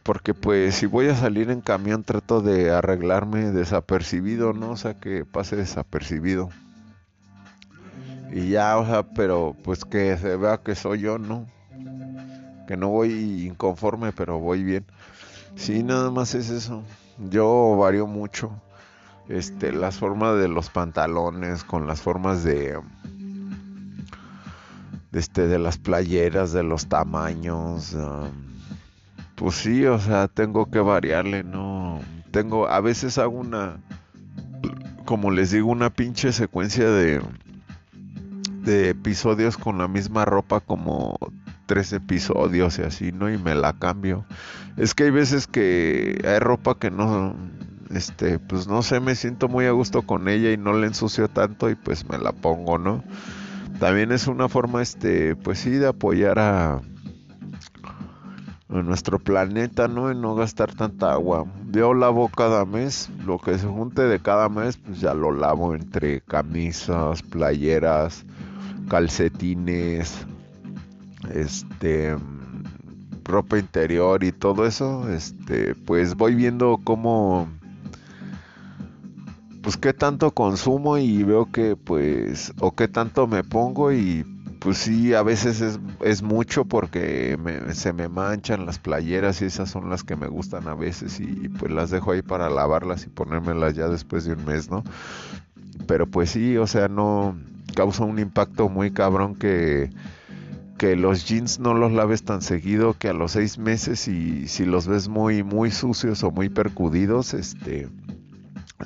[0.02, 4.70] Porque pues si voy a salir en camión trato de arreglarme desapercibido, ¿no?
[4.70, 6.48] O sea, que pase desapercibido.
[8.32, 11.46] Y ya, o sea, pero pues que se vea que soy yo, ¿no?
[12.66, 14.84] Que no voy inconforme, pero voy bien.
[15.56, 16.82] Sí, nada más es eso.
[17.30, 18.52] Yo varío mucho
[19.28, 22.78] este, las formas de los pantalones, con las formas de,
[25.10, 27.94] de, este, de las playeras, de los tamaños.
[27.94, 28.30] Um,
[29.34, 32.00] pues sí, o sea, tengo que variarle, ¿no?
[32.30, 33.78] Tengo, a veces hago una,
[35.04, 37.22] como les digo, una pinche secuencia de,
[38.62, 41.16] de episodios con la misma ropa como
[41.66, 43.30] tres episodios y así, ¿no?
[43.30, 44.24] Y me la cambio.
[44.76, 47.36] Es que hay veces que hay ropa que no,
[47.90, 51.28] este, pues no sé, me siento muy a gusto con ella y no la ensucio
[51.28, 53.02] tanto y pues me la pongo, ¿no?
[53.80, 56.80] También es una forma, este, pues sí, de apoyar a,
[58.68, 60.10] a nuestro planeta, ¿no?
[60.10, 61.46] Y no gastar tanta agua.
[61.70, 65.74] Yo lavo cada mes, lo que se junte de cada mes, pues ya lo lavo
[65.74, 68.24] entre camisas, playeras,
[68.88, 70.26] calcetines,
[71.32, 72.16] este
[73.24, 77.46] ropa interior y todo eso, este, pues voy viendo cómo
[79.62, 84.24] pues qué tanto consumo y veo que pues o qué tanto me pongo y
[84.60, 89.44] pues sí, a veces es, es mucho porque me- se me manchan las playeras y
[89.46, 93.06] esas son las que me gustan a veces y pues las dejo ahí para lavarlas
[93.06, 94.82] y ponérmelas ya después de un mes, ¿no?
[95.86, 97.36] Pero pues sí, o sea, no
[97.74, 99.90] causa un impacto muy cabrón que,
[100.78, 104.64] que los jeans no los laves tan seguido que a los seis meses y si
[104.64, 107.88] los ves muy, muy sucios o muy percudidos, este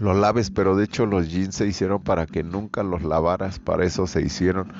[0.00, 3.84] los laves, pero de hecho los jeans se hicieron para que nunca los lavaras, para
[3.84, 4.72] eso se hicieron,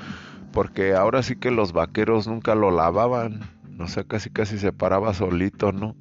[0.53, 3.41] porque ahora sí que los vaqueros nunca lo lavaban,
[3.79, 5.97] o sea, casi casi se paraba solito, ¿no?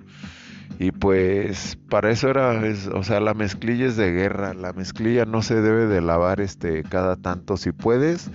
[0.79, 2.59] Y pues para eso era,
[2.93, 6.83] o sea, la mezclilla es de guerra, la mezclilla no se debe de lavar este
[6.83, 8.31] cada tanto, si puedes,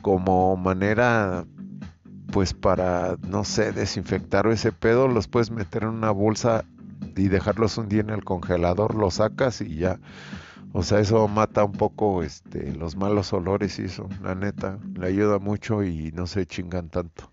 [0.00, 1.44] como manera
[2.30, 6.64] pues para, no sé, desinfectar ese pedo, los puedes meter en una bolsa
[7.16, 9.98] y dejarlos un día en el congelador, los sacas y ya.
[10.72, 15.08] O sea, eso mata un poco este los malos olores y eso, la neta, le
[15.08, 17.32] ayuda mucho y no se chingan tanto.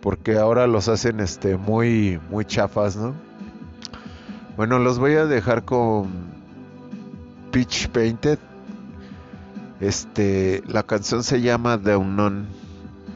[0.00, 3.14] Porque ahora los hacen este muy muy chafas, ¿no?
[4.56, 6.08] Bueno, los voy a dejar con
[7.52, 8.38] Pitch Painted.
[9.80, 12.48] Este, la canción se llama The Unknown.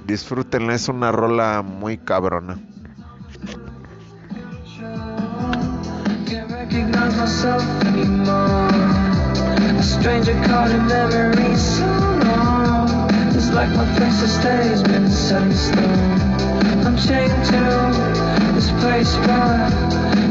[0.07, 2.59] Disfrútenla, es una rola muy cabrona.
[7.03, 8.69] Recognize myself anymore.
[9.79, 13.11] A stranger caught in memory so long.
[13.35, 16.21] It's like my face to stay has been set in stone.
[16.87, 19.69] I'm chained to this place by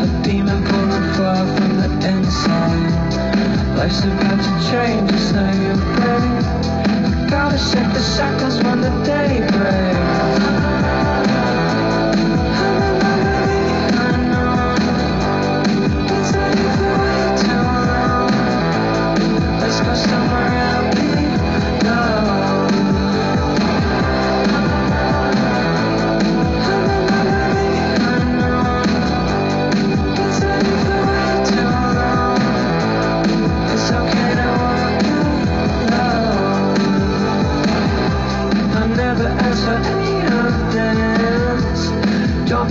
[0.06, 3.78] a demon pulling fire from the inside.
[3.78, 6.28] Life's about to change, it's now you pray.
[7.06, 10.61] I gotta shake the shackles when the day breaks.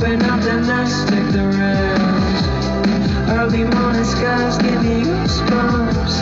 [0.01, 2.45] Jumping out the nest, take the risk.
[3.29, 6.15] Early morning skies give me goosebumps.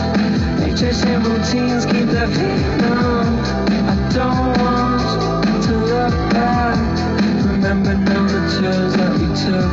[0.59, 3.39] They chasing routines, keep their feet numb.
[3.87, 6.75] I don't want to look back.
[7.45, 9.71] Remember now the chills that we took.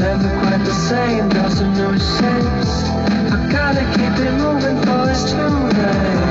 [0.00, 2.88] Never quite the same, got some new shapes.
[3.30, 6.23] I gotta keep it moving for it's too late.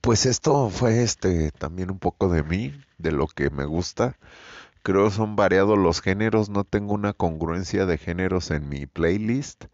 [0.00, 4.16] Pues esto fue este también un poco de mí, de lo que me gusta.
[4.82, 9.66] Creo son variados los géneros, no tengo una congruencia de géneros en mi playlist.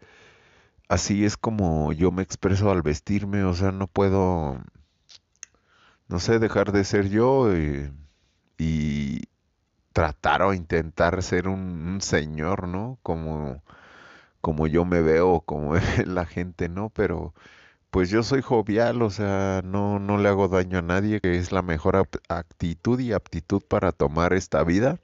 [0.89, 4.59] Así es como yo me expreso al vestirme, o sea, no puedo,
[6.07, 7.91] no sé, dejar de ser yo eh,
[8.57, 9.21] y
[9.93, 12.99] tratar o intentar ser un, un señor, ¿no?
[13.03, 13.63] Como,
[14.41, 16.89] como yo me veo, como la gente, ¿no?
[16.89, 17.33] Pero
[17.93, 21.51] pues yo soy jovial, o sea, no, no le hago daño a nadie, que es
[21.51, 24.99] la mejor actitud y aptitud para tomar esta vida.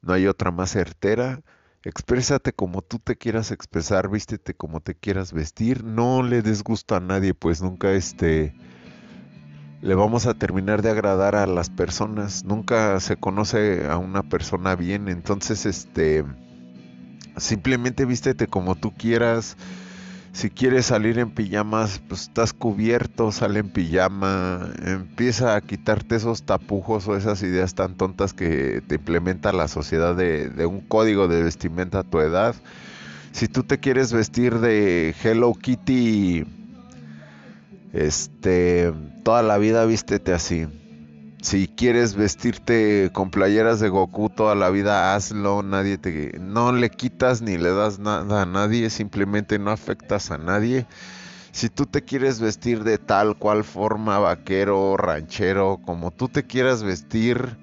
[0.00, 1.40] No hay otra más certera.
[1.82, 6.94] Exprésate como tú te quieras expresar, vístete como te quieras vestir, no le des gusto
[6.94, 8.54] a nadie, pues nunca este
[9.80, 12.44] le vamos a terminar de agradar a las personas.
[12.44, 16.24] Nunca se conoce a una persona bien, entonces este
[17.36, 19.56] simplemente vístete como tú quieras.
[20.32, 26.44] Si quieres salir en pijamas, pues estás cubierto, sale en pijama, empieza a quitarte esos
[26.44, 31.26] tapujos o esas ideas tan tontas que te implementa la sociedad de, de un código
[31.26, 32.54] de vestimenta a tu edad.
[33.32, 36.44] Si tú te quieres vestir de Hello Kitty,
[37.92, 38.92] este,
[39.24, 40.66] toda la vida vístete así.
[41.42, 45.62] Si quieres vestirte con playeras de Goku toda la vida, hazlo.
[45.62, 48.90] Nadie te, no le quitas ni le das nada a nadie.
[48.90, 50.86] Simplemente no afectas a nadie.
[51.52, 56.82] Si tú te quieres vestir de tal cual forma, vaquero, ranchero, como tú te quieras
[56.82, 57.56] vestir,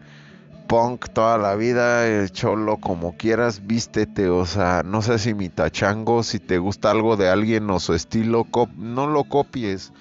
[0.68, 4.28] punk toda la vida, el cholo, como quieras, vístete.
[4.30, 7.94] O sea, no sé si mi tachango, si te gusta algo de alguien o su
[7.94, 9.94] estilo, no lo copies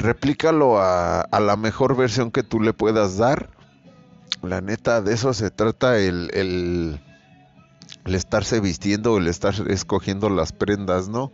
[0.00, 3.50] replícalo a, la mejor versión que tú le puedas dar.
[4.42, 7.00] La neta, de eso se trata el, el,
[8.06, 11.30] el estarse vistiendo, el estar escogiendo las prendas, ¿no?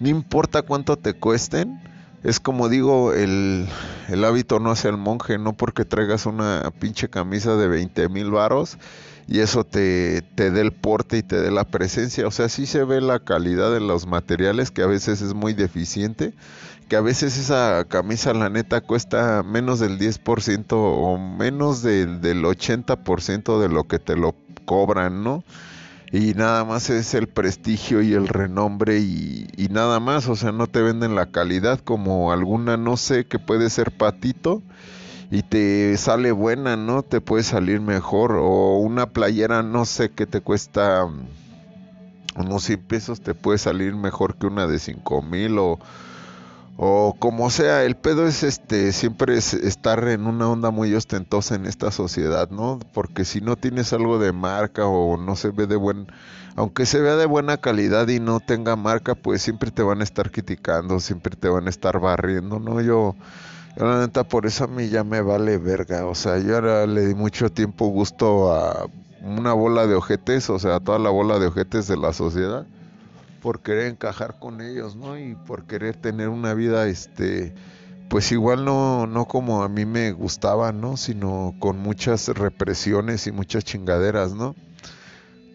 [0.00, 1.80] No importa cuánto te cuesten.
[2.24, 3.66] Es como digo, el,
[4.08, 8.30] el hábito no hace el monje, no porque traigas una pinche camisa de 20 mil
[8.30, 8.76] varos
[9.30, 12.26] y eso te, te dé el porte y te dé la presencia.
[12.26, 15.54] O sea, sí se ve la calidad de los materiales que a veces es muy
[15.54, 16.34] deficiente
[16.88, 22.42] que a veces esa camisa la neta cuesta menos del 10% o menos del, del
[22.42, 25.44] 80% de lo que te lo cobran, ¿no?
[26.10, 30.50] Y nada más es el prestigio y el renombre y, y, nada más, o sea,
[30.50, 34.60] no te venden la calidad como alguna, no sé, que puede ser patito
[35.30, 37.02] y te sale buena, ¿no?
[37.02, 41.06] Te puede salir mejor o una playera, no sé, que te cuesta
[42.36, 45.78] unos 100 pesos, te puede salir mejor que una de 5 mil o
[46.82, 51.54] o como sea, el pedo es este siempre es estar en una onda muy ostentosa
[51.54, 52.78] en esta sociedad, ¿no?
[52.94, 56.06] Porque si no tienes algo de marca o no se ve de buen
[56.56, 60.04] aunque se vea de buena calidad y no tenga marca, pues siempre te van a
[60.04, 62.80] estar criticando, siempre te van a estar barriendo, ¿no?
[62.80, 63.14] Yo
[63.76, 67.06] la neta por eso a mí ya me vale verga, o sea, yo ahora le
[67.06, 68.86] di mucho tiempo gusto a
[69.22, 72.66] una bola de ojetes, o sea, a toda la bola de ojetes de la sociedad
[73.40, 75.18] por querer encajar con ellos, ¿no?
[75.18, 77.54] Y por querer tener una vida, este,
[78.08, 80.96] pues igual no, no como a mí me gustaba, ¿no?
[80.96, 84.54] Sino con muchas represiones y muchas chingaderas, ¿no?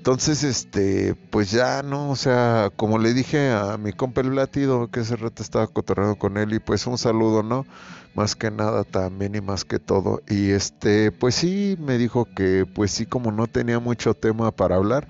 [0.06, 2.12] Entonces, este, pues ya, ¿no?
[2.12, 6.16] O sea, como le dije a mi compa el latido, que ese rato estaba cotorreando
[6.16, 7.66] con él, y pues un saludo, ¿no?
[8.14, 10.22] Más que nada también y más que todo.
[10.30, 14.76] Y este, pues sí, me dijo que, pues sí, como no tenía mucho tema para
[14.76, 15.08] hablar,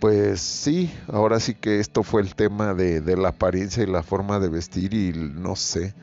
[0.00, 4.02] pues sí, ahora sí que esto fue el tema de, de, la apariencia y la
[4.02, 5.94] forma de vestir y no sé,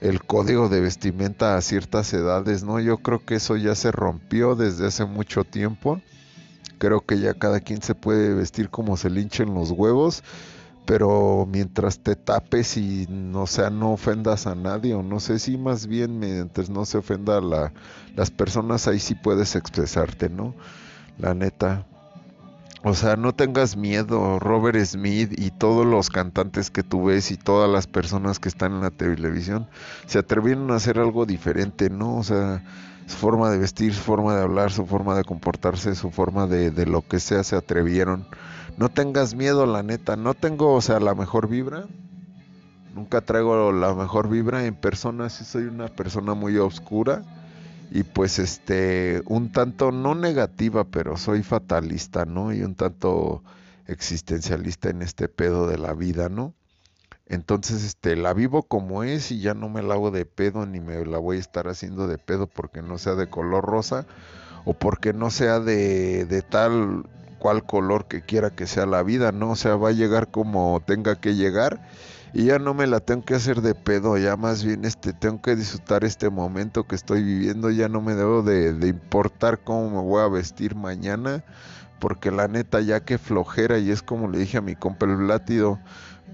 [0.00, 2.80] el código de vestimenta a ciertas edades, ¿no?
[2.80, 6.00] Yo creo que eso ya se rompió desde hace mucho tiempo.
[6.84, 10.22] Creo que ya cada quien se puede vestir como se linchen los huevos,
[10.84, 15.56] pero mientras te tapes y no sea no ofendas a nadie o no sé si
[15.56, 17.72] más bien mientras no se ofenda a la,
[18.14, 20.54] las personas ahí sí puedes expresarte, ¿no?
[21.16, 21.86] La neta,
[22.82, 27.38] o sea, no tengas miedo, Robert Smith y todos los cantantes que tú ves y
[27.38, 29.68] todas las personas que están en la televisión
[30.04, 32.18] se atrevieron a hacer algo diferente, ¿no?
[32.18, 32.62] O sea,
[33.06, 36.70] su forma de vestir, su forma de hablar, su forma de comportarse, su forma de,
[36.70, 38.26] de lo que sea, se atrevieron.
[38.76, 41.86] No tengas miedo, la neta, no tengo, o sea, la mejor vibra.
[42.94, 47.24] Nunca traigo la mejor vibra en persona, sí soy una persona muy oscura
[47.90, 53.42] y pues este un tanto no negativa pero soy fatalista no y un tanto
[53.86, 56.54] existencialista en este pedo de la vida no
[57.26, 60.80] entonces este la vivo como es y ya no me la hago de pedo ni
[60.80, 64.06] me la voy a estar haciendo de pedo porque no sea de color rosa
[64.64, 67.04] o porque no sea de, de tal
[67.38, 70.82] cual color que quiera que sea la vida no o sea va a llegar como
[70.86, 71.80] tenga que llegar
[72.34, 75.40] y ya no me la tengo que hacer de pedo, ya más bien este tengo
[75.40, 79.88] que disfrutar este momento que estoy viviendo, ya no me debo de, de importar cómo
[79.88, 81.44] me voy a vestir mañana,
[82.00, 85.28] porque la neta ya que flojera y es como le dije a mi compa el
[85.28, 85.78] látido,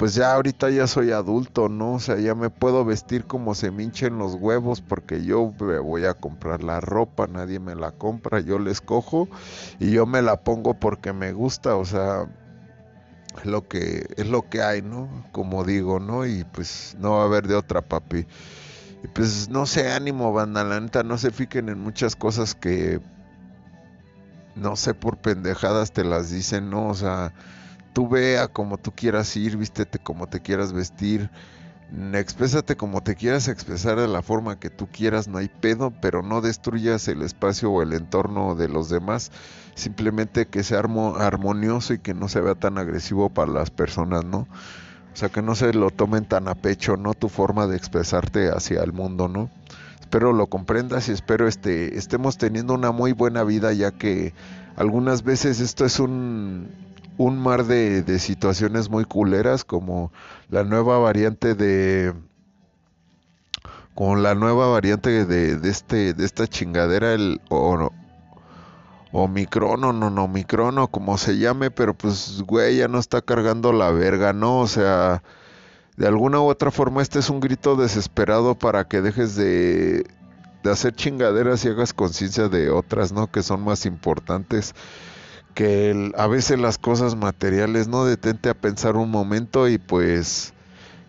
[0.01, 1.97] pues ya ahorita ya soy adulto, ¿no?
[1.97, 5.79] O sea, ya me puedo vestir como se me hinchen los huevos porque yo me
[5.79, 9.29] voy a comprar la ropa, nadie me la compra, yo la escojo
[9.79, 12.27] y yo me la pongo porque me gusta, o sea,
[13.41, 15.27] es lo que es lo que hay, ¿no?
[15.33, 16.25] Como digo, ¿no?
[16.25, 18.27] Y pues no va a haber de otra, papi.
[19.05, 23.03] Y pues no sé, ánimo, banda, la neta, no se fiquen en muchas cosas que
[24.55, 26.89] no sé por pendejadas te las dicen, ¿no?
[26.89, 27.35] O sea,
[27.93, 31.31] tú vea como tú quieras ir, vístete como te quieras vestir.
[31.91, 35.93] Mm, Exprésate como te quieras expresar de la forma que tú quieras, no hay pedo,
[36.01, 39.33] pero no destruyas el espacio o el entorno de los demás.
[39.75, 44.25] Simplemente que sea armo- armonioso y que no se vea tan agresivo para las personas,
[44.25, 44.49] ¿no?
[45.13, 47.15] O sea, que no se lo tomen tan a pecho, ¿no?
[47.15, 49.51] Tu forma de expresarte hacia el mundo, ¿no?
[50.01, 54.35] Espero lo comprendas y espero este estemos teniendo una muy buena vida ya que
[54.77, 56.69] algunas veces esto es un,
[57.21, 60.11] un mar de, de situaciones muy culeras como
[60.49, 62.15] la nueva variante de
[63.95, 67.91] como la nueva variante de, de este de esta chingadera el o,
[69.13, 73.21] Omicron o no, no, Omicron o como se llame, pero pues güey ya no está
[73.21, 74.61] cargando la verga, ¿no?
[74.61, 75.23] O sea,
[75.99, 80.07] de alguna u otra forma este es un grito desesperado para que dejes de,
[80.63, 83.31] de hacer chingaderas y hagas conciencia de otras, ¿no?
[83.31, 84.75] Que son más importantes
[85.55, 88.05] que el- a veces las cosas materiales, ¿no?
[88.05, 90.53] Detente a pensar un momento y pues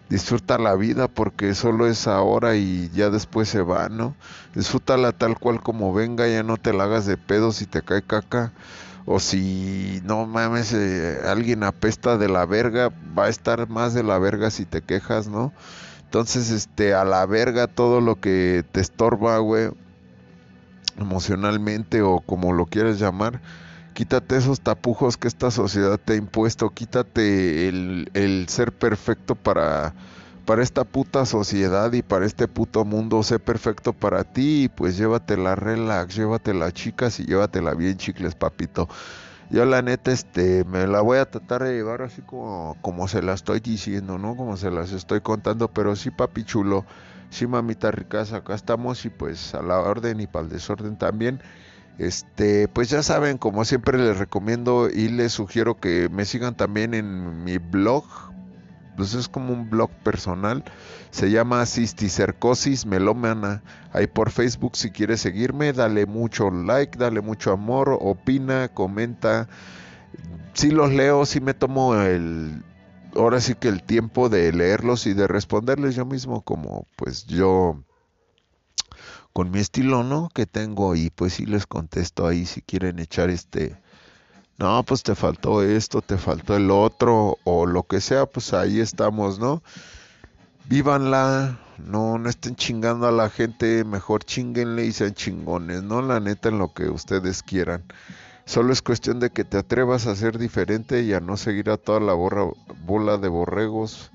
[0.10, 4.16] disfruta la vida porque solo es ahora y ya después se va, ¿no?
[4.56, 8.04] Disfrútala tal cual como venga, ya no te la hagas de pedo si te cae
[8.04, 8.54] caca.
[9.06, 14.04] O si no mames, eh, alguien apesta de la verga, va a estar más de
[14.04, 15.54] la verga si te quejas, ¿no?
[16.06, 19.70] Entonces, este, a la verga todo lo que te estorba, güey,
[20.98, 23.42] emocionalmente o como lo quieras llamar,
[24.02, 29.94] quítate esos tapujos que esta sociedad te ha impuesto, quítate el, el ser perfecto para,
[30.48, 35.54] para esta puta sociedad y para este puto mundo, sé perfecto para ti pues llévatela
[35.54, 38.90] relax, llévatela chicas y llévatela bien chicles, papito.
[39.52, 43.22] Yo la neta, este, me la voy a tratar de llevar así como, como se
[43.22, 44.36] la estoy diciendo, ¿no?
[44.36, 46.88] Como se las estoy contando, pero sí, papi chulo,
[47.30, 51.40] sí, mamita ricas, acá estamos y pues a la orden y para el desorden también.
[52.02, 56.96] Este, pues ya saben, como siempre les recomiendo y les sugiero que me sigan también
[56.96, 58.06] en mi blog.
[58.98, 60.64] Pues es como un blog personal.
[61.12, 63.62] Se llama Cisticercosis Melómana.
[63.94, 69.48] Ahí por Facebook, si quieres seguirme, dale mucho like, dale mucho amor, opina, comenta.
[70.54, 72.64] Si los leo, si me tomo el.
[73.16, 77.84] Ahora sí que el tiempo de leerlos y de responderles yo mismo, como pues yo
[79.34, 80.30] con mi estilo, ¿no?
[80.34, 83.78] Que tengo y pues sí les contesto ahí si quieren echar este,
[84.58, 88.80] no, pues te faltó esto, te faltó el otro o lo que sea, pues ahí
[88.80, 89.64] estamos, ¿no?
[90.66, 96.02] Vívanla, no, no estén chingando a la gente, mejor chinguenle y sean chingones, ¿no?
[96.02, 97.84] La neta en lo que ustedes quieran.
[98.46, 101.78] Solo es cuestión de que te atrevas a ser diferente y a no seguir a
[101.78, 102.46] toda la borra,
[102.86, 104.12] bola de borregos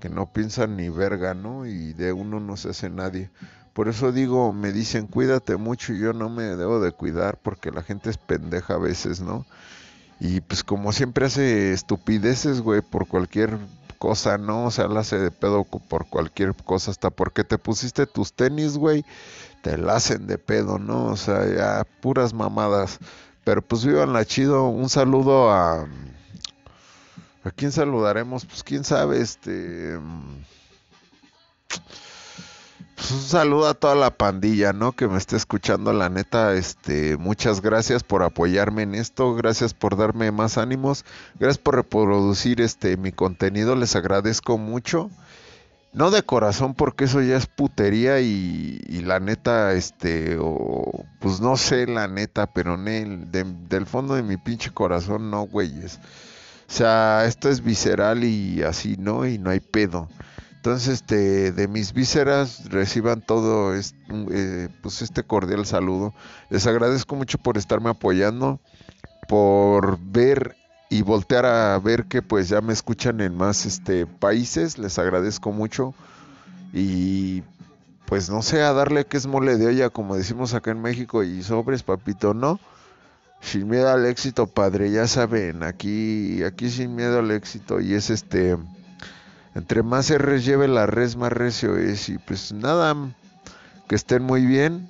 [0.00, 1.66] que no piensan ni verga, ¿no?
[1.66, 3.30] Y de uno no se hace nadie.
[3.74, 7.70] Por eso digo, me dicen, cuídate mucho y yo no me debo de cuidar porque
[7.72, 9.44] la gente es pendeja a veces, ¿no?
[10.20, 13.58] Y pues como siempre hace estupideces, güey, por cualquier
[13.98, 14.66] cosa, ¿no?
[14.66, 18.78] O sea, la hace de pedo por cualquier cosa, hasta porque te pusiste tus tenis,
[18.78, 19.04] güey,
[19.62, 21.06] te la hacen de pedo, ¿no?
[21.06, 22.98] O sea, ya puras mamadas.
[23.44, 25.86] Pero pues la chido, un saludo a...
[27.42, 28.46] ¿A quién saludaremos?
[28.46, 29.98] Pues quién sabe, este...
[32.96, 34.92] pues un saludo a toda la pandilla, ¿no?
[34.92, 39.96] Que me esté escuchando, la neta, este, muchas gracias por apoyarme en esto, gracias por
[39.96, 41.04] darme más ánimos,
[41.38, 45.10] gracias por reproducir este mi contenido, les agradezco mucho.
[45.92, 51.56] No de corazón porque eso ya es putería y, la neta, este, o pues no
[51.56, 56.00] sé la neta, pero de- del fondo de mi pinche corazón, no, güeyes.
[56.68, 59.24] O sea, esto es visceral y así, ¿no?
[59.26, 60.08] Y no hay pedo.
[60.64, 66.14] Entonces, este, de mis vísceras reciban todo este, pues este cordial saludo.
[66.48, 68.58] Les agradezco mucho por estarme apoyando,
[69.28, 70.56] por ver
[70.88, 74.78] y voltear a ver que pues ya me escuchan en más este países.
[74.78, 75.92] Les agradezco mucho
[76.72, 77.42] y
[78.06, 81.24] pues no sé, a darle que es mole de olla como decimos acá en México
[81.24, 82.58] y sobres, papito, ¿no?
[83.42, 88.08] Sin miedo al éxito, padre, ya saben, aquí aquí sin miedo al éxito y es
[88.08, 88.56] este
[89.54, 92.08] entre más R's lleve la res, más recio es.
[92.08, 92.94] Y pues nada,
[93.88, 94.88] que estén muy bien,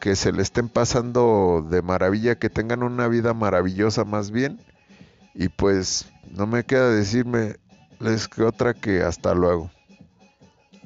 [0.00, 4.60] que se le estén pasando de maravilla, que tengan una vida maravillosa más bien.
[5.34, 7.56] Y pues no me queda decirme
[8.00, 9.70] les que otra que hasta luego.